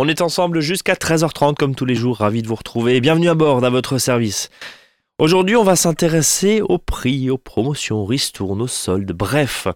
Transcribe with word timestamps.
On 0.00 0.06
est 0.08 0.20
ensemble 0.20 0.60
jusqu'à 0.60 0.94
13h30 0.94 1.54
comme 1.56 1.74
tous 1.74 1.84
les 1.84 1.96
jours, 1.96 2.18
ravi 2.18 2.42
de 2.42 2.46
vous 2.48 2.54
retrouver. 2.54 3.00
Bienvenue 3.00 3.28
à 3.28 3.34
bord 3.34 3.64
à 3.64 3.70
votre 3.70 3.98
service. 3.98 4.48
Aujourd'hui, 5.18 5.56
on 5.56 5.64
va 5.64 5.74
s'intéresser 5.74 6.60
aux 6.62 6.78
prix, 6.78 7.28
aux 7.30 7.38
promotions, 7.38 7.96
aux 8.02 8.04
ristournes, 8.04 8.62
aux 8.62 8.68
soldes, 8.68 9.10
bref. 9.10 9.66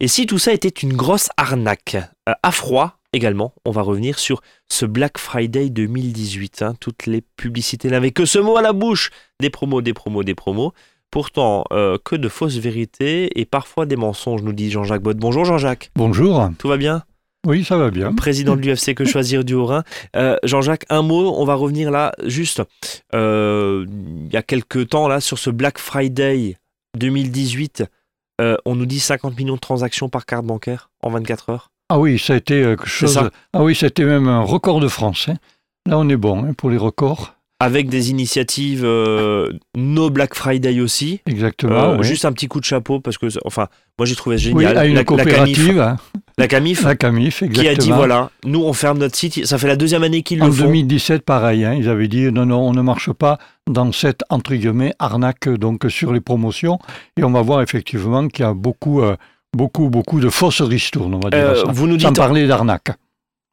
Et 0.00 0.08
si 0.08 0.26
tout 0.26 0.38
ça 0.38 0.52
était 0.52 0.68
une 0.68 0.94
grosse 0.94 1.28
arnaque 1.36 1.96
euh, 2.28 2.32
À 2.42 2.50
froid 2.50 2.98
également, 3.12 3.54
on 3.64 3.70
va 3.70 3.82
revenir 3.82 4.18
sur 4.18 4.42
ce 4.68 4.84
Black 4.84 5.16
Friday 5.18 5.70
2018. 5.70 6.62
hein. 6.62 6.74
Toutes 6.80 7.06
les 7.06 7.20
publicités 7.20 7.88
n'avaient 7.88 8.10
que 8.10 8.24
ce 8.24 8.40
mot 8.40 8.56
à 8.56 8.62
la 8.62 8.72
bouche. 8.72 9.10
Des 9.40 9.50
promos, 9.50 9.80
des 9.80 9.94
promos, 9.94 10.24
des 10.24 10.34
promos. 10.34 10.72
Pourtant, 11.12 11.62
euh, 11.70 11.96
que 12.04 12.16
de 12.16 12.28
fausses 12.28 12.56
vérités 12.58 13.40
et 13.40 13.44
parfois 13.46 13.86
des 13.86 13.96
mensonges, 13.96 14.42
nous 14.42 14.52
dit 14.52 14.70
Jean-Jacques 14.72 15.02
Bott. 15.02 15.16
Bonjour 15.16 15.44
Jean-Jacques, 15.44 15.90
Bonjour. 15.94 16.50
tout 16.58 16.68
va 16.68 16.76
bien? 16.76 17.04
Oui, 17.46 17.64
ça 17.64 17.76
va 17.78 17.90
bien. 17.90 18.12
président 18.14 18.56
de 18.56 18.60
l'UFC 18.60 18.94
Que 18.94 19.04
Choisir 19.04 19.44
du 19.44 19.54
Haut-Rhin. 19.54 19.84
Euh, 20.16 20.36
Jean-Jacques, 20.42 20.84
un 20.90 21.02
mot, 21.02 21.34
on 21.36 21.44
va 21.44 21.54
revenir 21.54 21.90
là 21.90 22.12
juste 22.24 22.62
euh, 23.14 23.86
il 23.88 24.32
y 24.32 24.36
a 24.36 24.42
quelques 24.42 24.88
temps 24.88 25.08
là 25.08 25.20
sur 25.20 25.38
ce 25.38 25.48
Black 25.50 25.78
Friday 25.78 26.56
2018. 26.98 27.84
euh, 28.40 28.56
on 28.64 28.74
nous 28.74 28.86
dit 28.86 29.00
50 29.00 29.36
millions 29.38 29.54
de 29.54 29.60
transactions 29.60 30.08
par 30.08 30.26
carte 30.26 30.44
bancaire 30.44 30.90
en 31.02 31.10
24 31.10 31.50
heures. 31.50 31.70
Ah 31.88 31.98
oui, 31.98 32.18
ça 32.18 32.34
a 32.34 32.36
été 32.36 32.60
quelque 32.62 32.86
chose. 32.86 33.18
Ah 33.54 33.62
oui, 33.62 33.74
c'était 33.74 34.04
même 34.04 34.28
un 34.28 34.42
record 34.42 34.80
de 34.80 34.88
France. 34.88 35.28
hein. 35.28 35.36
Là, 35.86 35.98
on 35.98 36.08
est 36.08 36.16
bon 36.18 36.44
hein, 36.44 36.52
pour 36.52 36.68
les 36.70 36.76
records. 36.76 37.34
Avec 37.60 37.88
des 37.88 38.10
initiatives 38.10 38.82
euh, 38.84 39.50
No 39.76 40.10
Black 40.10 40.34
Friday 40.36 40.80
aussi. 40.80 41.20
Exactement. 41.26 41.74
Euh, 41.74 41.96
oui. 41.98 42.06
Juste 42.06 42.24
un 42.24 42.30
petit 42.30 42.46
coup 42.46 42.60
de 42.60 42.64
chapeau 42.64 43.00
parce 43.00 43.18
que, 43.18 43.26
enfin, 43.44 43.66
moi 43.98 44.06
j'ai 44.06 44.14
trouvé 44.14 44.36
oui, 44.36 44.42
génial. 44.42 44.78
à 44.78 44.86
une 44.86 44.94
la, 44.94 45.00
la 45.00 45.04
Camif, 45.04 45.24
coopérative, 45.24 45.80
hein, 45.80 45.96
la 46.38 46.46
Camif 46.46 46.82
la 46.84 46.94
Camif, 46.94 47.42
exactement. 47.42 47.62
qui 47.62 47.68
a 47.68 47.74
dit 47.74 47.90
voilà, 47.90 48.30
nous 48.44 48.62
on 48.62 48.72
ferme 48.72 48.98
notre 48.98 49.16
site. 49.16 49.44
Ça 49.44 49.58
fait 49.58 49.66
la 49.66 49.74
deuxième 49.74 50.04
année 50.04 50.22
qu'ils 50.22 50.40
En 50.40 50.46
le 50.46 50.52
font. 50.52 50.66
2017, 50.66 51.22
pareil, 51.24 51.64
hein, 51.64 51.74
ils 51.74 51.88
avaient 51.88 52.06
dit 52.06 52.30
non, 52.30 52.46
non, 52.46 52.60
on 52.60 52.72
ne 52.72 52.80
marche 52.82 53.10
pas 53.12 53.38
dans 53.68 53.90
cette 53.90 54.22
entre 54.30 54.54
guillemets 54.54 54.94
arnaque 55.00 55.48
donc 55.48 55.84
sur 55.88 56.12
les 56.12 56.20
promotions. 56.20 56.78
Et 57.16 57.24
on 57.24 57.30
va 57.32 57.42
voir 57.42 57.60
effectivement 57.62 58.28
qu'il 58.28 58.44
y 58.44 58.48
a 58.48 58.54
beaucoup, 58.54 59.02
euh, 59.02 59.16
beaucoup, 59.52 59.88
beaucoup 59.90 60.20
de 60.20 60.28
fausses 60.28 60.62
ristournes, 60.62 61.14
on 61.14 61.18
va 61.20 61.30
dire 61.30 61.40
Euh, 61.40 61.54
ça. 61.56 61.72
vous 61.72 61.88
nous 61.88 61.98
Sans 61.98 62.10
dites, 62.10 62.18
parler 62.18 62.46
d'arnaque. 62.46 62.90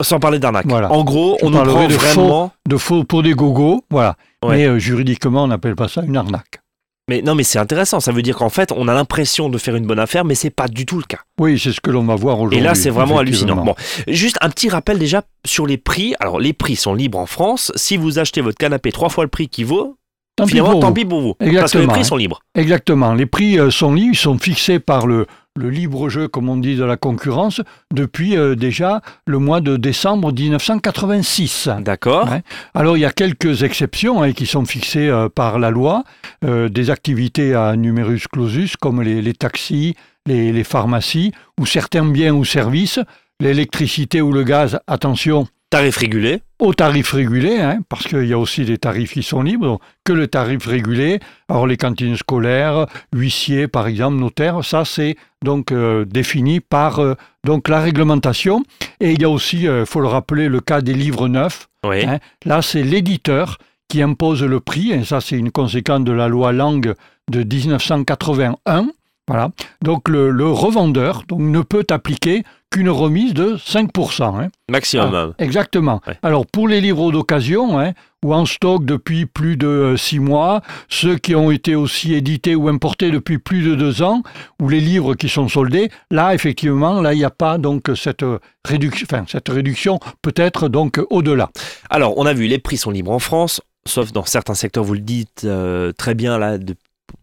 Sans 0.01 0.19
parler 0.19 0.39
d'arnaque. 0.39 0.65
Voilà. 0.67 0.91
En 0.91 1.03
gros, 1.03 1.37
on 1.41 1.49
nous 1.49 1.61
prend 1.63 1.87
de 1.87 1.93
faux. 1.93 2.21
vraiment. 2.21 2.51
De 2.67 2.77
faux 2.77 3.03
pour 3.03 3.23
des 3.23 3.33
gogos, 3.33 3.83
voilà. 3.89 4.15
Ouais. 4.43 4.57
Mais 4.57 4.65
euh, 4.65 4.79
juridiquement, 4.79 5.43
on 5.43 5.47
n'appelle 5.47 5.75
pas 5.75 5.87
ça 5.87 6.01
une 6.03 6.17
arnaque. 6.17 6.59
Mais 7.07 7.21
non, 7.21 7.35
mais 7.35 7.43
c'est 7.43 7.59
intéressant. 7.59 7.99
Ça 7.99 8.11
veut 8.11 8.23
dire 8.23 8.35
qu'en 8.35 8.49
fait, 8.49 8.71
on 8.75 8.87
a 8.87 8.93
l'impression 8.93 9.47
de 9.47 9.57
faire 9.59 9.75
une 9.75 9.85
bonne 9.85 9.99
affaire, 9.99 10.25
mais 10.25 10.33
c'est 10.33 10.49
pas 10.49 10.67
du 10.67 10.87
tout 10.87 10.97
le 10.97 11.03
cas. 11.03 11.19
Oui, 11.39 11.59
c'est 11.59 11.71
ce 11.71 11.79
que 11.79 11.91
l'on 11.91 12.03
va 12.03 12.15
voir 12.15 12.39
aujourd'hui. 12.39 12.59
Et 12.59 12.63
là, 12.63 12.73
c'est 12.73 12.89
vraiment 12.89 13.19
hallucinant. 13.19 13.63
Bon, 13.63 13.75
juste 14.07 14.37
un 14.41 14.49
petit 14.49 14.69
rappel 14.69 14.97
déjà 14.97 15.21
sur 15.45 15.67
les 15.67 15.77
prix. 15.77 16.15
Alors, 16.19 16.39
les 16.39 16.53
prix 16.53 16.75
sont 16.75 16.95
libres 16.95 17.19
en 17.19 17.27
France. 17.27 17.71
Si 17.75 17.95
vous 17.95 18.17
achetez 18.17 18.41
votre 18.41 18.57
canapé 18.57 18.91
trois 18.91 19.09
fois 19.09 19.23
le 19.23 19.29
prix 19.29 19.49
qu'il 19.49 19.67
vaut, 19.67 19.97
Tant 20.35 20.47
finalement, 20.47 20.79
tant 20.79 20.87
vous. 20.87 20.93
pis 20.93 21.05
pour 21.05 21.21
vous. 21.21 21.33
Parce 21.35 21.71
que 21.71 21.77
les 21.77 21.87
prix 21.87 22.01
hein. 22.01 22.03
sont 22.03 22.17
libres. 22.17 22.41
Exactement. 22.55 23.13
Les 23.13 23.25
prix 23.25 23.57
euh, 23.57 23.71
sont 23.71 23.93
libres, 23.93 24.11
ils 24.13 24.17
sont 24.17 24.37
fixés 24.37 24.79
par 24.79 25.07
le, 25.07 25.27
le 25.57 25.69
libre 25.69 26.09
jeu, 26.09 26.27
comme 26.27 26.49
on 26.49 26.57
dit, 26.57 26.75
de 26.75 26.83
la 26.83 26.97
concurrence, 26.97 27.61
depuis 27.93 28.37
euh, 28.37 28.55
déjà 28.55 29.01
le 29.25 29.39
mois 29.39 29.61
de 29.61 29.77
décembre 29.77 30.33
1986. 30.33 31.69
D'accord. 31.79 32.29
Ouais. 32.29 32.43
Alors, 32.73 32.97
il 32.97 33.01
y 33.01 33.05
a 33.05 33.11
quelques 33.11 33.63
exceptions 33.63 34.21
hein, 34.21 34.33
qui 34.33 34.45
sont 34.45 34.65
fixées 34.65 35.07
euh, 35.07 35.29
par 35.29 35.59
la 35.59 35.71
loi, 35.71 36.03
euh, 36.43 36.67
des 36.67 36.89
activités 36.89 37.53
à 37.55 37.75
numerus 37.75 38.27
clausus, 38.27 38.75
comme 38.75 39.01
les, 39.01 39.21
les 39.21 39.33
taxis, 39.33 39.95
les, 40.25 40.51
les 40.51 40.63
pharmacies, 40.63 41.31
ou 41.59 41.65
certains 41.65 42.05
biens 42.05 42.33
ou 42.33 42.43
services, 42.43 42.99
l'électricité 43.39 44.21
ou 44.21 44.33
le 44.33 44.43
gaz, 44.43 44.79
attention, 44.87 45.47
Tarif 45.69 45.97
régulé. 45.97 46.41
au 46.59 46.73
tarif 46.73 47.11
régulé, 47.11 47.57
hein, 47.59 47.79
parce 47.89 48.05
qu'il 48.07 48.25
y 48.25 48.33
a 48.33 48.37
aussi 48.37 48.63
des 48.65 48.77
tarifs 48.77 49.13
qui 49.13 49.23
sont 49.23 49.41
libres, 49.41 49.79
que 50.03 50.13
le 50.13 50.27
tarif 50.27 50.65
régulé. 50.65 51.19
Alors 51.49 51.67
les 51.67 51.75
cantines 51.75 52.15
scolaires, 52.15 52.85
huissiers 53.13 53.67
par 53.67 53.87
exemple, 53.87 54.17
notaires, 54.17 54.63
ça 54.63 54.85
c'est 54.85 55.15
donc 55.43 55.71
euh, 55.71 56.05
défini 56.05 56.59
par 56.59 56.99
euh, 56.99 57.15
donc 57.43 57.67
la 57.67 57.81
réglementation. 57.81 58.63
Et 59.01 59.11
il 59.13 59.21
y 59.21 59.25
a 59.25 59.29
aussi, 59.29 59.63
il 59.63 59.85
faut 59.85 60.01
le 60.01 60.07
rappeler, 60.07 60.47
le 60.47 60.61
cas 60.61 60.81
des 60.81 60.93
livres 60.93 61.27
neufs. 61.27 61.67
Oui. 61.83 62.05
Hein, 62.05 62.19
Là 62.45 62.61
c'est 62.61 62.83
l'éditeur 62.83 63.57
qui 63.89 64.01
impose 64.01 64.43
le 64.43 64.59
prix, 64.59 64.91
et 64.91 65.03
ça 65.03 65.19
c'est 65.19 65.37
une 65.37 65.51
conséquence 65.51 66.03
de 66.03 66.11
la 66.11 66.27
loi 66.27 66.51
Langue 66.51 66.93
de 67.29 67.43
1981. 67.43 68.87
Voilà. 69.27 69.49
Donc 69.81 70.07
le, 70.07 70.29
le 70.29 70.47
revendeur 70.47 71.23
donc, 71.27 71.39
ne 71.39 71.61
peut 71.61 71.85
appliquer 71.89 72.43
qu'une 72.71 72.89
remise 72.89 73.33
de 73.33 73.55
5%. 73.55 74.23
hein. 74.43 74.49
Maximum. 74.69 75.13
Ah, 75.13 75.43
exactement. 75.43 76.01
Ouais. 76.07 76.17
Alors 76.21 76.45
pour 76.45 76.67
les 76.67 76.79
livres 76.81 77.11
d'occasion, 77.11 77.79
hein, 77.79 77.93
ou 78.23 78.33
en 78.33 78.45
stock 78.45 78.85
depuis 78.85 79.25
plus 79.25 79.55
de 79.57 79.67
euh, 79.67 79.97
six 79.97 80.19
mois, 80.19 80.61
ceux 80.89 81.17
qui 81.17 81.35
ont 81.35 81.51
été 81.51 81.73
aussi 81.75 82.13
édités 82.13 82.55
ou 82.55 82.67
importés 82.69 83.11
depuis 83.11 83.37
plus 83.39 83.61
de 83.63 83.75
deux 83.75 84.01
ans, 84.03 84.21
ou 84.61 84.67
les 84.69 84.79
livres 84.81 85.15
qui 85.15 85.29
sont 85.29 85.47
soldés, 85.47 85.89
là 86.11 86.33
effectivement, 86.33 87.01
là 87.01 87.13
il 87.13 87.17
n'y 87.17 87.23
a 87.23 87.29
pas 87.29 87.57
donc 87.57 87.83
cette 87.95 88.23
euh, 88.23 88.39
réduction, 88.65 89.07
enfin 89.11 89.25
cette 89.27 89.49
réduction 89.49 89.99
peut 90.21 90.33
être 90.35 90.69
donc 90.69 90.99
au-delà. 91.09 91.49
Alors, 91.89 92.17
on 92.17 92.25
a 92.25 92.33
vu, 92.33 92.47
les 92.47 92.59
prix 92.59 92.77
sont 92.77 92.91
libres 92.91 93.11
en 93.11 93.19
France, 93.19 93.61
sauf 93.87 94.11
dans 94.11 94.25
certains 94.25 94.55
secteurs, 94.55 94.83
vous 94.83 94.95
le 94.95 94.99
dites 94.99 95.43
euh, 95.45 95.91
très 95.93 96.13
bien 96.15 96.37
là. 96.37 96.57
De, 96.57 96.75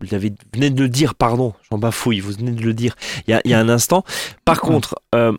vous 0.03 0.19
venez 0.55 0.71
de 0.71 0.83
le 0.83 0.89
dire, 0.89 1.15
pardon, 1.15 1.53
j'en 1.71 1.79
bafouille, 1.79 2.21
vous 2.21 2.33
venez 2.33 2.51
de 2.53 2.63
le 2.63 2.75
dire 2.75 2.95
il 3.27 3.31
y 3.31 3.35
a, 3.35 3.41
il 3.45 3.51
y 3.51 3.55
a 3.55 3.59
un 3.59 3.69
instant. 3.69 4.05
Par 4.45 4.61
contre, 4.61 4.95
euh, 5.15 5.33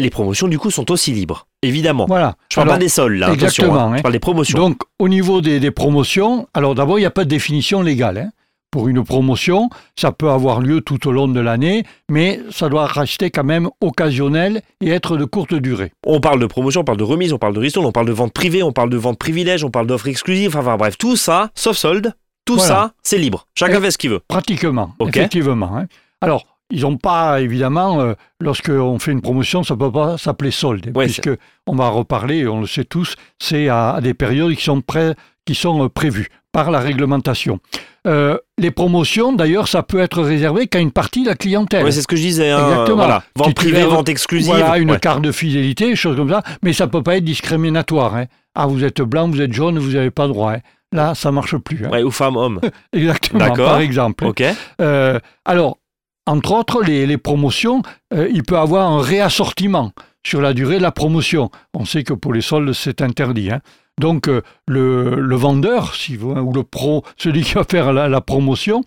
les 0.00 0.10
promotions, 0.10 0.48
du 0.48 0.58
coup, 0.58 0.70
sont 0.70 0.90
aussi 0.90 1.12
libres, 1.12 1.46
évidemment. 1.62 2.06
Voilà. 2.06 2.36
Je 2.50 2.56
parle 2.56 2.68
Alors, 2.68 2.78
pas 2.78 2.80
des 2.84 2.88
soldes, 2.88 3.18
là, 3.18 3.26
attention, 3.26 3.46
exactement, 3.46 3.80
hein. 3.80 3.92
hein. 3.92 3.96
je 3.98 4.02
parle 4.02 4.12
des 4.12 4.20
promotions. 4.20 4.58
Donc, 4.58 4.82
au 4.98 5.08
niveau 5.08 5.40
des, 5.40 5.58
des 5.60 5.70
promotions, 5.70 6.46
alors 6.54 6.74
d'abord, 6.74 6.98
il 6.98 7.02
n'y 7.02 7.06
a 7.06 7.10
pas 7.10 7.24
de 7.24 7.28
définition 7.30 7.82
légale. 7.82 8.18
hein. 8.18 8.30
Pour 8.70 8.86
une 8.88 9.02
promotion, 9.02 9.70
ça 9.98 10.12
peut 10.12 10.28
avoir 10.28 10.60
lieu 10.60 10.82
tout 10.82 11.08
au 11.08 11.10
long 11.10 11.26
de 11.26 11.40
l'année, 11.40 11.84
mais 12.10 12.38
ça 12.50 12.68
doit 12.68 12.86
rester 12.86 13.30
quand 13.30 13.42
même 13.42 13.70
occasionnel 13.80 14.60
et 14.82 14.90
être 14.90 15.16
de 15.16 15.24
courte 15.24 15.54
durée. 15.54 15.90
On 16.06 16.20
parle 16.20 16.38
de 16.38 16.44
promotion, 16.44 16.82
on 16.82 16.84
parle 16.84 16.98
de 16.98 17.02
remise, 17.04 17.32
on 17.32 17.38
parle 17.38 17.54
de 17.54 17.60
ristourne, 17.60 17.86
on 17.86 17.92
parle 17.92 18.06
de 18.08 18.12
vente 18.12 18.34
privée, 18.34 18.62
on 18.62 18.70
parle 18.72 18.90
de 18.90 18.98
vente 18.98 19.18
privilège, 19.18 19.64
on 19.64 19.70
parle 19.70 19.86
d'offres 19.86 20.08
exclusives, 20.08 20.54
enfin 20.54 20.76
bref, 20.76 20.98
tout 20.98 21.16
ça, 21.16 21.50
sauf 21.54 21.78
solde, 21.78 22.12
tout 22.48 22.56
Voilà. 22.56 22.68
ça, 22.74 22.92
c'est 23.02 23.18
libre. 23.18 23.46
Chacun 23.54 23.78
Et- 23.78 23.80
fait 23.82 23.90
ce 23.90 23.98
qu'il 23.98 24.10
veut. 24.10 24.20
Pratiquement, 24.26 24.94
effectivement. 25.06 25.76
hein. 25.76 25.86
Alors, 26.20 26.46
ils 26.70 26.82
n'ont 26.82 26.96
pas, 26.96 27.40
évidemment, 27.40 28.00
euh, 28.00 28.14
lorsqu'on 28.40 28.98
fait 28.98 29.12
une 29.12 29.20
promotion, 29.22 29.62
ça 29.62 29.74
ne 29.74 29.78
peut 29.78 29.92
pas 29.92 30.18
s'appeler 30.18 30.50
solde, 30.50 30.90
Ouais, 30.94 31.04
puisque 31.06 31.30
on 31.66 31.74
va 31.76 31.88
reparler, 31.88 32.46
on 32.48 32.60
le 32.60 32.66
sait 32.66 32.84
tous, 32.84 33.16
c'est 33.38 33.68
à, 33.68 33.92
à 33.92 34.00
des 34.00 34.14
périodes 34.14 34.54
qui 34.54 34.64
sont, 34.64 34.80
prêts, 34.80 35.14
qui 35.48 35.54
sont 35.54 35.82
euh, 35.84 35.88
prévues 35.88 36.28
par 36.52 36.70
la 36.70 36.78
réglementation. 36.78 37.58
Euh, 38.06 38.36
les 38.58 38.70
promotions, 38.70 39.32
d'ailleurs, 39.32 39.66
ça 39.66 39.82
peut 39.82 39.98
être 40.00 40.22
réservé 40.22 40.66
qu'à 40.66 40.78
une 40.78 40.90
partie 40.92 41.22
de 41.22 41.28
la 41.28 41.36
clientèle. 41.36 41.84
Ouais, 41.84 41.90
c'est 41.90 42.02
ce 42.02 42.06
que 42.06 42.16
je 42.16 42.20
disais. 42.22 42.50
hein, 42.50 42.68
Exactement. 42.68 42.96
Voilà. 42.98 43.22
Vente 43.34 43.54
privée, 43.54 43.82
vente 43.84 44.10
exclusive. 44.10 44.48
Voilà, 44.54 44.76
une 44.76 44.90
Ouais. 44.90 44.98
carte 44.98 45.22
de 45.22 45.32
fidélité, 45.32 45.96
choses 45.96 46.16
comme 46.16 46.28
ça, 46.28 46.42
mais 46.62 46.74
ça 46.74 46.84
ne 46.84 46.90
peut 46.90 47.02
pas 47.02 47.16
être 47.16 47.24
discriminatoire. 47.24 48.14
hein. 48.14 48.26
Ah, 48.54 48.66
vous 48.66 48.84
êtes 48.84 49.00
blanc, 49.00 49.26
vous 49.28 49.40
êtes 49.40 49.52
jaune, 49.54 49.78
vous 49.78 49.92
n'avez 49.92 50.10
pas 50.10 50.28
droit. 50.28 50.52
hein. 50.52 50.60
Là, 50.92 51.14
ça 51.14 51.32
marche 51.32 51.56
plus. 51.56 51.86
Ouais, 51.86 52.02
ou 52.02 52.10
femme, 52.10 52.36
homme. 52.36 52.60
Exactement, 52.92 53.50
par 53.54 53.80
exemple. 53.80 54.26
Ok. 54.26 54.42
Euh, 54.82 55.18
alors, 55.46 55.78
entre 56.26 56.52
autres, 56.52 56.82
les, 56.82 57.06
les 57.06 57.16
promotions, 57.18 57.80
il 58.14 58.42
peut 58.42 58.58
avoir 58.58 58.90
un 58.90 59.00
réassortiment 59.00 59.92
sur 60.26 60.40
la 60.40 60.52
durée 60.52 60.78
de 60.78 60.82
la 60.82 60.92
promotion. 60.92 61.50
On 61.74 61.84
sait 61.84 62.04
que 62.04 62.12
pour 62.14 62.32
les 62.32 62.40
soldes, 62.40 62.72
c'est 62.72 63.02
interdit. 63.02 63.50
hein. 63.50 63.60
Donc, 63.98 64.28
euh, 64.28 64.42
le, 64.68 65.34
vendeur, 65.34 65.92
ou 66.20 66.52
le 66.52 66.62
pro, 66.62 67.04
celui 67.16 67.42
qui 67.42 67.54
va 67.54 67.64
faire 67.64 67.92
la, 67.92 68.08
la 68.08 68.20
promotion, 68.20 68.82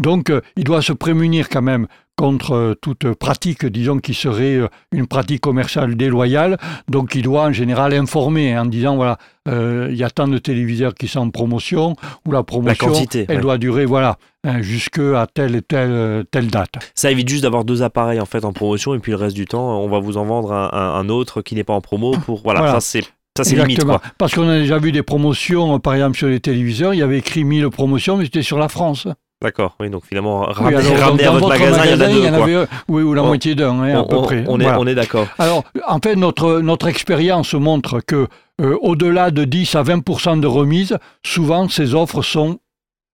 donc, 0.00 0.30
euh, 0.30 0.40
il 0.56 0.64
doit 0.64 0.82
se 0.82 0.92
prémunir 0.92 1.48
quand 1.48 1.62
même 1.62 1.86
contre 2.16 2.52
euh, 2.52 2.74
toute 2.80 3.12
pratique, 3.12 3.66
disons, 3.66 3.98
qui 3.98 4.14
serait 4.14 4.56
euh, 4.56 4.68
une 4.90 5.06
pratique 5.06 5.42
commerciale 5.42 5.96
déloyale. 5.96 6.56
Donc, 6.88 7.14
il 7.14 7.22
doit 7.22 7.44
en 7.44 7.52
général 7.52 7.92
informer 7.94 8.58
en 8.58 8.64
disant, 8.64 8.96
voilà, 8.96 9.18
euh, 9.48 9.88
il 9.90 9.96
y 9.96 10.02
a 10.02 10.10
tant 10.10 10.26
de 10.26 10.38
téléviseurs 10.38 10.94
qui 10.94 11.08
sont 11.08 11.20
en 11.20 11.30
promotion, 11.30 11.94
ou 12.26 12.32
la 12.32 12.42
promotion, 12.42 12.88
quantité, 12.88 13.26
elle 13.28 13.36
ouais. 13.36 13.42
doit 13.42 13.58
durer, 13.58 13.84
voilà, 13.84 14.16
hein, 14.44 14.62
jusqu'à 14.62 15.26
telle 15.32 15.54
et 15.56 15.62
telle, 15.62 16.24
telle 16.30 16.48
date. 16.48 16.72
Ça 16.94 17.10
évite 17.10 17.28
juste 17.28 17.42
d'avoir 17.42 17.64
deux 17.64 17.82
appareils 17.82 18.20
en 18.20 18.26
fait 18.26 18.44
en 18.44 18.52
promotion 18.52 18.94
et 18.94 18.98
puis 18.98 19.12
le 19.12 19.18
reste 19.18 19.36
du 19.36 19.44
temps, 19.44 19.78
on 19.80 19.88
va 19.88 19.98
vous 19.98 20.16
en 20.16 20.24
vendre 20.24 20.52
un, 20.52 21.08
autre 21.08 21.42
qui 21.42 21.54
n'est 21.54 21.64
pas 21.64 21.74
en 21.74 21.80
promo 21.80 22.16
pour 22.24 22.42
voilà, 22.42 22.60
Voilà. 22.60 22.74
ça 22.74 22.80
c'est 22.80 23.04
ça 23.36 23.44
c'est 23.44 23.54
limite 23.54 23.72
Exactement. 23.72 23.98
quoi. 23.98 24.10
Parce 24.18 24.34
qu'on 24.34 24.48
a 24.48 24.58
déjà 24.58 24.78
vu 24.78 24.92
des 24.92 25.02
promotions, 25.02 25.78
par 25.78 25.94
exemple 25.94 26.16
sur 26.16 26.28
les 26.28 26.40
téléviseurs, 26.40 26.94
il 26.94 26.98
y 26.98 27.02
avait 27.02 27.18
écrit 27.18 27.44
1000 27.44 27.68
promotions, 27.68 28.16
mais 28.16 28.24
c'était 28.24 28.42
sur 28.42 28.58
la 28.58 28.68
France. 28.68 29.06
D'accord. 29.42 29.76
Oui, 29.80 29.90
donc 29.90 30.04
finalement 30.06 30.46
Oui, 30.48 30.54
ramener, 30.54 30.76
alors, 30.76 30.98
ramener 31.06 31.22
dans 31.24 31.28
à 31.28 31.32
votre 31.32 31.46
votre 31.46 31.58
magasin, 31.58 31.84
il 31.84 31.90
y 31.90 31.92
en 31.92 31.94
a 31.94 31.96
magasin, 31.96 32.12
deux 32.14 32.18
il 32.18 32.24
y 32.24 32.28
en 32.28 32.32
quoi. 32.32 32.42
avait, 32.44 32.66
oui, 32.88 33.02
ou 33.02 33.14
la 33.14 33.22
On- 33.22 33.26
moitié 33.26 33.54
d'un, 33.54 33.80
hein, 33.80 33.94
à 33.96 34.00
On, 34.02 34.06
peu 34.06 34.16
on- 34.16 34.22
près. 34.22 34.44
on 34.48 34.58
est 34.60 34.62
Voilà. 34.64 34.80
on 34.80 34.86
est 34.86 34.94
d'accord. 34.94 35.26
Alors, 35.38 35.64
en 35.86 35.98
fait, 36.00 36.16
notre, 36.16 36.60
notre 36.60 36.86
expérience 36.86 37.52
montre 37.54 38.00
que 38.00 38.28
euh, 38.62 38.76
au-delà 38.80 39.30
de 39.30 39.44
10 39.44 39.74
à 39.74 39.82
20 39.82 40.40
de 40.40 40.46
remise, 40.46 40.96
souvent 41.24 41.68
ces 41.68 41.94
offres 41.94 42.22
sont, 42.22 42.58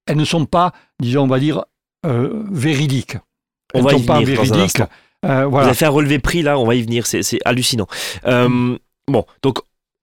elles 0.07 0.17
ne 0.17 0.25
sont 0.25 0.45
pas, 0.45 0.73
disons, 1.01 1.23
on 1.23 1.27
va 1.27 1.41
dire, 1.41 1.65
euh, 2.07 2.45
véridiques. 2.53 3.17
On 3.75 3.79
Elles 3.79 3.85
va 3.85 3.93
ne 3.93 3.97
y 3.97 4.01
sont 4.01 4.07
pas 4.07 4.21
venir 4.21 4.37
dans 4.37 4.43
un 4.43 4.57
véridiques. 4.57 4.83
Euh, 5.25 5.45
Vous 5.45 5.51
voilà. 5.51 5.67
avez 5.69 5.75
fait 5.75 5.87
un 5.87 5.91
relevé 5.91 6.19
prix 6.21 6.43
là, 6.43 6.59
on 6.59 6.67
va 6.67 6.75
y 6.77 6.83
venir, 6.83 7.07
c'est 7.07 7.23
c'est 7.23 7.39
hallucinant. 7.45 7.87
Euh, 8.27 8.77
bon, 9.09 9.25
donc 9.43 9.59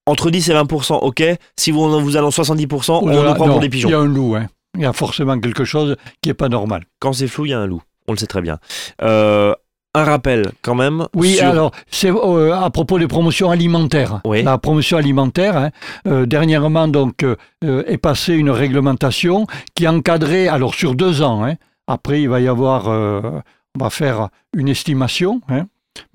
entre 0.05 0.31
10 0.31 0.49
et 0.49 0.53
20%, 0.53 0.95
ok. 1.01 1.23
Si 1.57 1.71
vous, 1.71 2.01
vous 2.01 2.17
allez 2.17 2.25
en 2.25 2.29
70%, 2.31 2.91
on 2.91 3.03
Oulala, 3.03 3.29
nous 3.29 3.35
prend 3.35 3.45
non, 3.47 3.53
pour 3.53 3.61
des 3.61 3.69
pigeons. 3.69 3.89
Il 3.89 3.91
y 3.91 3.95
a 3.95 3.99
un 3.99 4.05
loup, 4.05 4.35
hein. 4.35 4.47
Il 4.79 4.83
y 4.83 4.87
a 4.87 4.93
forcément 4.93 5.37
quelque 5.39 5.65
chose 5.65 5.97
qui 6.21 6.29
n'est 6.29 6.33
pas 6.33 6.49
normal. 6.49 6.85
Quand 6.99 7.13
c'est 7.13 7.27
flou, 7.27 7.45
il 7.45 7.49
y 7.49 7.53
a 7.53 7.59
un 7.59 7.67
loup. 7.67 7.83
On 8.07 8.13
le 8.13 8.17
sait 8.17 8.27
très 8.27 8.41
bien. 8.41 8.57
Euh, 9.03 9.53
un 9.93 10.03
rappel, 10.05 10.51
quand 10.61 10.73
même. 10.73 11.07
Oui, 11.13 11.33
sur- 11.35 11.47
alors, 11.47 11.71
c'est 11.91 12.09
euh, 12.11 12.53
à 12.55 12.69
propos 12.69 12.97
des 12.97 13.07
promotions 13.07 13.51
alimentaires. 13.51 14.21
Oui. 14.23 14.41
La 14.41 14.57
promotion 14.57 14.97
alimentaire, 14.97 15.57
hein, 15.57 15.69
euh, 16.07 16.25
dernièrement, 16.25 16.87
donc, 16.87 17.25
est 17.61 17.97
passée 17.97 18.33
une 18.35 18.51
réglementation 18.51 19.45
qui 19.75 19.87
encadrait, 19.87 20.47
alors 20.47 20.73
sur 20.73 20.95
deux 20.95 21.21
ans, 21.21 21.43
hein, 21.45 21.55
après, 21.87 22.21
il 22.21 22.29
va 22.29 22.39
y 22.39 22.47
avoir, 22.47 22.87
on 22.87 23.79
va 23.79 23.89
faire 23.89 24.29
une 24.55 24.69
estimation, 24.69 25.41
hein, 25.49 25.65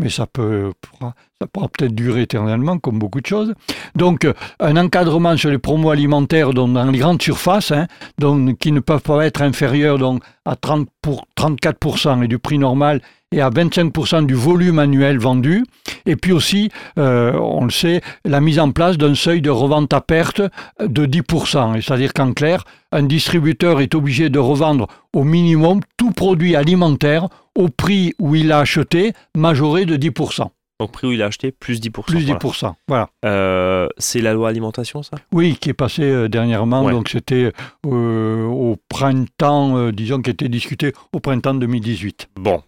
mais 0.00 0.09
ça 0.09 0.26
peut, 0.26 0.73
ça 1.00 1.47
pourra 1.53 1.69
peut-être 1.69 1.94
durer 1.94 2.23
éternellement, 2.23 2.79
comme 2.79 2.99
beaucoup 2.99 3.21
de 3.21 3.26
choses. 3.26 3.55
Donc, 3.94 4.25
euh, 4.25 4.32
un 4.61 4.76
encadrement 4.76 5.37
sur 5.37 5.50
les 5.50 5.59
promos 5.59 5.91
alimentaires 5.91 6.53
dans 6.53 6.91
les 6.91 6.99
grandes 6.99 7.23
surfaces, 7.23 7.73
hein, 7.73 7.87
donc, 8.19 8.59
qui 8.59 8.73
ne 8.73 8.81
peuvent 8.81 9.03
pas 9.03 9.26
être 9.26 9.43
inférieurs 9.43 9.99
donc, 9.99 10.23
à 10.44 10.56
30 10.56 10.88
pour, 11.03 11.26
34% 11.37 12.23
et 12.23 12.29
du 12.29 12.38
prix 12.38 12.59
normal 12.59 13.00
et 13.35 13.41
à 13.41 13.51
25% 13.51 14.27
du 14.27 14.35
volume 14.35 14.79
annuel 14.79 15.19
vendu. 15.19 15.65
Et 16.07 16.17
puis 16.17 16.33
aussi, 16.33 16.71
euh, 16.99 17.33
on 17.35 17.65
le 17.65 17.71
sait, 17.71 18.01
la 18.25 18.41
mise 18.41 18.61
en 18.61 18.71
place 18.71 18.97
d'un 18.97 19.15
seuil 19.15 19.43
de 19.43 19.51
revente 19.51 19.93
à 19.93 20.01
perte 20.01 20.41
de 20.81 21.07
10%. 21.07 21.77
Et 21.77 21.83
C'est-à-dire 21.83 22.13
qu'en 22.13 22.33
clair, 22.33 22.65
un 22.93 23.03
distributeur 23.03 23.81
est 23.81 23.95
obligé 23.95 24.31
de 24.31 24.39
revendre 24.39 24.87
au 25.13 25.25
minimum 25.25 25.81
tout 25.97 26.13
produit 26.13 26.55
alimentaire 26.55 27.29
au 27.57 27.69
prix 27.69 28.15
où 28.21 28.35
il 28.37 28.53
a 28.53 28.61
acheté, 28.61 29.13
majoré 29.37 29.85
de 29.85 29.97
10%. 29.97 30.49
Donc, 30.81 30.91
prix 30.91 31.06
où 31.06 31.12
il 31.12 31.23
a 31.23 31.26
acheté, 31.26 31.53
plus 31.53 31.81
10%. 31.81 32.03
Plus 32.03 32.25
voilà. 32.25 32.38
10%. 32.38 32.75
Voilà. 32.88 33.09
Euh, 33.25 33.88
c'est 33.97 34.21
la 34.21 34.35
loi 34.35 34.49
alimentation, 34.49 35.03
ça? 35.03 35.17
Oui, 35.32 35.56
qui 35.61 35.71
est 35.71 35.75
passé 35.75 36.03
euh, 36.03 36.29
dernièrement. 36.29 36.85
Ouais. 36.85 36.93
Donc 36.93 37.09
c'était 37.09 37.53
euh, 37.87 38.44
au 38.44 38.76
printemps, 38.88 39.91
disons, 39.91 40.21
qui 40.21 40.31
était 40.31 40.49
discuté 40.49 40.93
au 41.12 41.21
printemps 41.21 41.55
2018. 41.55 42.29
Bon. 42.37 42.62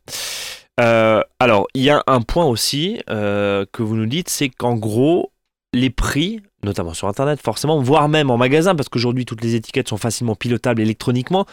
Alors, 0.79 1.67
il 1.75 1.82
y 1.82 1.91
a 1.91 2.03
un 2.06 2.20
point 2.20 2.44
aussi 2.44 3.00
que 3.06 3.82
vous 3.82 3.97
nous 3.97 4.06
dites, 4.06 4.29
c'est 4.29 4.50
qu'en 4.50 4.75
gros, 4.75 5.32
les 5.75 5.91
prix, 5.91 6.41
notamment 6.65 6.95
sur 6.95 7.09
Internet 7.09 7.41
forcément, 7.43 7.81
voire 7.81 8.09
même 8.09 8.31
en 8.31 8.37
magasin, 8.37 8.75
parce 8.75 8.89
qu'aujourd'hui 8.89 9.25
toutes 9.25 9.43
les 9.43 9.55
étiquettes 9.55 9.89
sont 9.89 9.97
facilement 9.97 10.35
pilotables 10.35 10.81
électroniquement, 10.81 11.47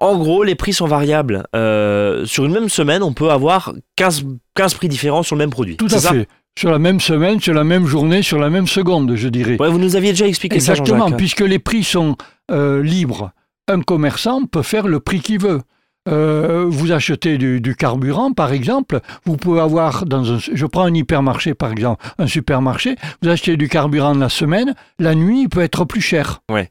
en 0.00 0.18
gros, 0.18 0.42
les 0.42 0.54
prix 0.54 0.72
sont 0.72 0.86
variables. 0.86 1.44
Euh, 1.54 2.24
sur 2.26 2.44
une 2.44 2.52
même 2.52 2.68
semaine, 2.68 3.02
on 3.02 3.12
peut 3.12 3.30
avoir 3.30 3.72
15, 3.96 4.24
15 4.54 4.74
prix 4.74 4.88
différents 4.88 5.22
sur 5.22 5.36
le 5.36 5.40
même 5.40 5.50
produit. 5.50 5.76
Tout 5.76 5.86
à 5.86 5.98
ça 5.98 6.12
fait. 6.12 6.28
Sur 6.58 6.70
la 6.70 6.78
même 6.78 7.00
semaine, 7.00 7.40
sur 7.40 7.54
la 7.54 7.64
même 7.64 7.86
journée, 7.86 8.20
sur 8.22 8.38
la 8.38 8.50
même 8.50 8.66
seconde, 8.66 9.14
je 9.14 9.28
dirais. 9.28 9.56
Ouais, 9.58 9.70
vous 9.70 9.78
nous 9.78 9.96
aviez 9.96 10.10
déjà 10.10 10.26
expliqué 10.26 10.60
ça, 10.60 10.72
Exactement, 10.72 11.10
puisque 11.10 11.40
les 11.40 11.58
prix 11.58 11.82
sont 11.82 12.16
euh, 12.50 12.82
libres. 12.82 13.30
Un 13.68 13.80
commerçant 13.80 14.44
peut 14.44 14.62
faire 14.62 14.86
le 14.86 15.00
prix 15.00 15.20
qu'il 15.20 15.40
veut. 15.40 15.62
Euh, 16.08 16.66
vous 16.68 16.90
achetez 16.90 17.38
du, 17.38 17.60
du 17.60 17.76
carburant, 17.76 18.32
par 18.32 18.52
exemple, 18.52 19.00
vous 19.24 19.36
pouvez 19.36 19.60
avoir 19.60 20.04
dans 20.04 20.32
un, 20.32 20.38
je 20.38 20.66
prends 20.66 20.82
un 20.82 20.94
hypermarché 20.94 21.54
par 21.54 21.70
exemple, 21.70 22.04
un 22.18 22.26
supermarché, 22.26 22.96
vous 23.22 23.28
achetez 23.28 23.56
du 23.56 23.68
carburant 23.68 24.14
la 24.14 24.28
semaine, 24.28 24.74
la 24.98 25.14
nuit 25.14 25.42
il 25.42 25.48
peut 25.48 25.60
être 25.60 25.84
plus 25.84 26.00
cher. 26.00 26.40
Ouais. 26.50 26.70